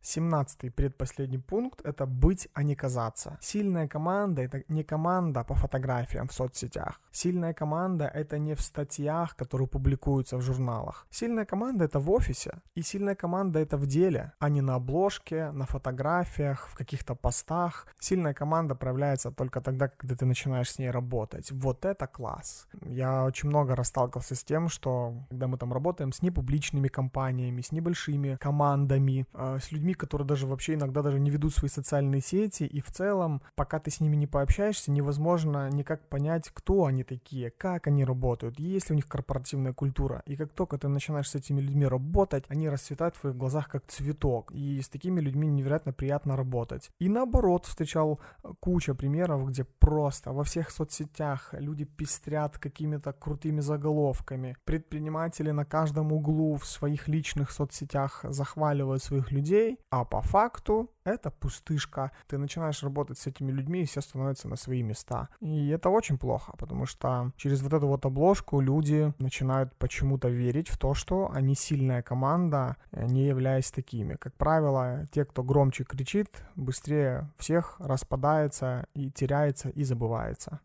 Семнадцатый 0.07 0.71
предпоследний 0.71 1.40
пункт— 1.40 1.81
это 1.85 2.07
быть, 2.07 2.49
а 2.55 2.62
не 2.62 2.77
казаться. 2.77 3.38
Сильная 3.40 3.88
команда— 3.88 4.42
это 4.42 4.62
не 4.69 4.85
команда 4.85 5.42
по 5.42 5.55
фотографиям 5.55 6.29
в 6.29 6.33
соцсетях. 6.33 7.01
Сильная 7.11 7.53
команда— 7.53 8.05
это 8.14 8.38
не 8.38 8.55
в 8.55 8.61
статьях, 8.61 9.35
которые 9.35 9.66
публикуются 9.66 10.37
в 10.37 10.42
журналах. 10.42 11.07
Сильная 11.11 11.45
команда— 11.45 11.85
это 11.87 11.99
в 11.99 12.09
офисе. 12.11 12.51
И 12.77 12.83
сильная 12.83 13.16
команда— 13.16 13.59
это 13.61 13.77
в 13.77 13.87
деле, 13.87 14.33
а 14.38 14.49
не 14.49 14.61
на 14.61 14.77
обложке, 14.77 15.51
на 15.51 15.66
фотографиях, 15.66 16.69
в 16.69 16.77
каких-то 16.77 17.16
постах. 17.16 17.87
Сильная 17.99 18.33
команда 18.33 18.77
проявляется 18.77 19.33
только 19.33 19.61
тогда, 19.61 19.88
когда 19.88 20.14
ты 20.14 20.25
начинаешь 20.25 20.71
с 20.71 20.79
ней 20.79 20.92
работать. 20.92 21.51
Вот 21.51 21.85
это 21.85 22.07
класс. 22.07 22.69
Я 22.81 23.25
очень 23.25 23.49
много 23.49 23.75
расталкивался 23.75 24.37
с 24.37 24.45
тем, 24.45 24.69
что 24.69 25.14
когда 25.31 25.49
мы 25.49 25.59
там 25.59 25.73
работаем 25.73 26.12
с 26.12 26.23
непубличными 26.23 26.87
компаниями, 26.87 27.61
с 27.61 27.73
небольшими 27.73 28.37
командами, 28.40 29.27
э, 29.35 29.59
с 29.61 29.73
людьми, 29.73 29.96
которые 29.97 30.27
даже 30.27 30.47
вообще 30.47 30.75
иногда 30.75 31.03
даже 31.03 31.19
не 31.19 31.31
ведут 31.31 31.55
свои 31.55 31.69
социальные 31.69 32.21
сети, 32.21 32.65
и 32.65 32.81
в 32.81 32.91
целом, 32.91 33.43
пока 33.55 33.79
ты 33.79 33.91
с 33.91 34.01
ними 34.01 34.17
не 34.17 34.27
пообщаешься, 34.27 34.91
невозможно 34.91 35.69
никак 35.71 36.09
понять, 36.09 36.51
кто 36.53 36.87
они 36.87 37.05
такие, 37.05 37.51
как 37.51 37.87
они 37.87 38.05
работают, 38.05 38.59
есть 38.59 38.91
ли 38.91 38.95
у 38.95 38.97
них 38.97 39.09
корпоративная 39.09 39.73
культура. 39.73 40.23
И 40.27 40.37
как 40.37 40.53
только 40.53 40.79
ты 40.79 40.89
начинаешь 40.89 41.31
с 41.31 41.35
этими 41.35 41.61
людьми 41.61 41.87
работать, 41.87 42.45
они 42.49 42.69
расцветают 42.69 43.17
в 43.17 43.21
твоих 43.21 43.37
глазах 43.37 43.69
как 43.69 43.87
цветок. 43.87 44.53
И 44.53 44.81
с 44.81 44.89
такими 44.89 45.21
людьми 45.21 45.49
невероятно 45.49 45.93
приятно 45.93 46.37
работать. 46.37 46.91
И 46.99 47.09
наоборот, 47.09 47.67
встречал 47.67 48.21
куча 48.61 48.95
примеров, 48.95 49.47
где 49.49 49.65
просто 49.65 50.33
во 50.33 50.45
всех 50.45 50.71
соцсетях 50.71 51.55
люди 51.59 51.85
пестрят 51.85 52.59
какими-то 52.59 53.13
крутыми 53.13 53.61
заголовками. 53.61 54.57
Предприниматели 54.65 55.51
на 55.51 55.65
каждом 55.65 56.13
углу 56.13 56.57
в 56.57 56.67
своих 56.67 57.09
личных 57.09 57.51
соцсетях 57.51 58.25
захваливают 58.29 59.03
своих 59.03 59.33
людей, 59.33 59.76
а 59.91 60.05
по 60.05 60.21
факту 60.21 60.91
это 61.05 61.31
пустышка. 61.31 62.11
Ты 62.27 62.39
начинаешь 62.39 62.83
работать 62.83 63.19
с 63.19 63.27
этими 63.27 63.53
людьми, 63.53 63.83
и 63.83 63.85
все 63.85 64.01
становятся 64.01 64.49
на 64.49 64.57
свои 64.57 64.83
места. 64.83 65.29
И 65.41 65.69
это 65.69 65.89
очень 65.89 66.19
плохо, 66.19 66.53
потому 66.59 66.87
что 66.87 67.33
через 67.37 67.62
вот 67.62 67.73
эту 67.73 67.87
вот 67.87 68.05
обложку 68.05 68.61
люди 68.61 69.12
начинают 69.19 69.75
почему-то 69.77 70.29
верить 70.29 70.69
в 70.69 70.79
то, 70.79 70.95
что 70.95 71.31
они 71.33 71.55
сильная 71.55 72.03
команда, 72.03 72.77
не 72.93 73.27
являясь 73.27 73.71
такими. 73.71 74.15
Как 74.15 74.35
правило, 74.35 75.07
те, 75.12 75.25
кто 75.25 75.43
громче 75.43 75.85
кричит, 75.85 76.29
быстрее 76.57 77.31
всех 77.39 77.77
распадается 77.79 78.87
и 78.95 79.11
теряется 79.11 79.69
и 79.69 79.85
забывается. 79.85 80.61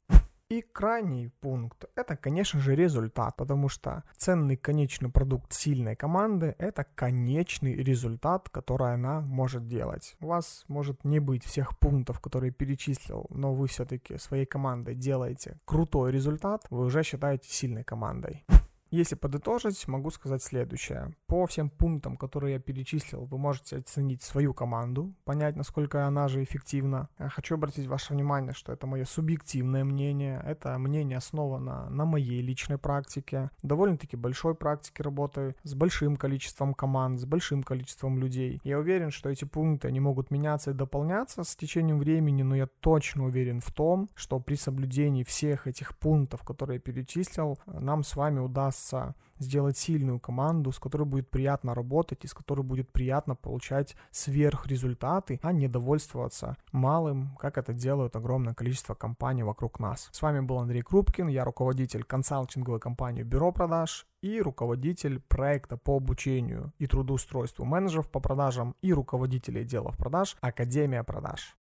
И 0.52 0.62
крайний 0.62 1.30
пункт— 1.30 1.86
это, 1.96 2.18
конечно 2.18 2.60
же, 2.60 2.76
результат, 2.76 3.38
потому 3.38 3.70
что 3.70 4.04
ценный 4.18 4.58
конечный 4.58 5.10
продукт 5.10 5.54
сильной 5.54 5.96
команды— 5.96 6.56
это 6.60 6.86
конечный 6.94 7.74
результат, 7.76 8.50
который 8.50 8.94
она 8.94 9.22
может 9.22 9.66
делать. 9.66 10.18
У 10.20 10.28
вас 10.28 10.66
может 10.68 11.06
не 11.06 11.20
быть 11.20 11.46
всех 11.46 11.80
пунктов, 11.80 12.20
которые 12.20 12.52
перечислил, 12.52 13.28
но 13.30 13.54
вы 13.54 13.68
все-таки 13.68 14.18
своей 14.18 14.46
командой 14.46 14.94
делаете 14.94 15.58
крутой 15.64 16.12
результат, 16.12 16.66
вы 16.70 16.84
уже 16.84 17.04
считаете 17.04 17.48
сильной 17.50 17.86
командой. 17.86 18.44
Если 18.92 19.16
подытожить, 19.16 19.88
могу 19.88 20.12
сказать 20.12 20.44
следующее. 20.44 21.16
По 21.26 21.46
всем 21.46 21.70
пунктам, 21.70 22.18
которые 22.18 22.56
я 22.56 22.60
перечислил, 22.60 23.24
вы 23.24 23.38
можете 23.38 23.78
оценить 23.78 24.22
свою 24.22 24.54
команду, 24.54 25.14
понять, 25.24 25.56
насколько 25.56 26.06
она 26.06 26.28
же 26.28 26.44
эффективна. 26.44 27.08
Я 27.18 27.30
хочу 27.30 27.56
обратить 27.56 27.88
ваше 27.88 28.14
внимание, 28.14 28.52
что 28.52 28.74
это 28.74 28.88
мое 28.88 29.06
субъективное 29.06 29.86
мнение. 29.86 30.44
Это 30.46 30.78
мнение 30.78 31.20
основано 31.20 31.90
на 31.90 32.04
моей 32.04 32.42
личной 32.42 32.78
практике. 32.78 33.50
Довольно-таки 33.64 34.18
большой 34.18 34.56
практике 34.56 35.04
работаю 35.04 35.56
с 35.64 35.74
большим 35.74 36.18
количеством 36.18 36.74
команд, 36.74 37.22
с 37.22 37.26
большим 37.26 37.64
количеством 37.64 38.20
людей. 38.20 38.60
Я 38.66 38.78
уверен, 38.78 39.12
что 39.12 39.30
эти 39.30 39.46
пункты, 39.46 39.88
они 39.88 40.02
могут 40.02 40.32
меняться 40.32 40.72
и 40.72 40.74
дополняться 40.74 41.46
с 41.46 41.56
течением 41.56 41.98
времени, 41.98 42.44
но 42.44 42.56
я 42.58 42.68
точно 42.82 43.24
уверен 43.24 43.62
в 43.62 43.72
том, 43.72 44.10
что 44.16 44.42
при 44.42 44.56
соблюдении 44.56 45.24
всех 45.24 45.66
этих 45.66 45.98
пунктов, 45.98 46.44
которые 46.44 46.76
я 46.76 46.82
перечислил, 46.82 47.58
нам 47.66 48.04
с 48.04 48.18
вами 48.18 48.40
удастся 48.40 48.81
удастся 48.82 49.16
сделать 49.40 49.76
сильную 49.76 50.20
команду, 50.20 50.72
с 50.72 50.78
которой 50.78 51.04
будет 51.04 51.30
приятно 51.30 51.74
работать 51.74 52.24
и 52.26 52.28
с 52.28 52.34
которой 52.34 52.62
будет 52.62 52.92
приятно 52.92 53.36
получать 53.36 53.96
сверхрезультаты, 54.12 55.40
а 55.42 55.52
не 55.52 55.68
довольствоваться 55.68 56.58
малым, 56.72 57.36
как 57.40 57.58
это 57.58 57.74
делают 57.74 58.16
огромное 58.16 58.54
количество 58.54 58.94
компаний 58.94 59.44
вокруг 59.44 59.80
нас. 59.80 60.10
С 60.12 60.22
вами 60.22 60.42
был 60.42 60.60
Андрей 60.60 60.84
Крупкин, 60.84 61.28
я 61.28 61.44
руководитель 61.44 62.04
консалтинговой 62.04 62.80
компании 62.80 63.24
Бюро 63.24 63.52
продаж 63.52 64.06
и 64.22 64.40
руководитель 64.42 65.20
проекта 65.20 65.76
по 65.76 65.98
обучению 65.98 66.72
и 66.78 66.86
трудоустройству 66.86 67.66
менеджеров 67.66 68.12
по 68.12 68.20
продажам 68.20 68.76
и 68.84 68.94
руководителей 68.94 69.62
отделов 69.62 69.98
продаж 69.98 70.38
Академия 70.42 71.04
продаж. 71.04 71.58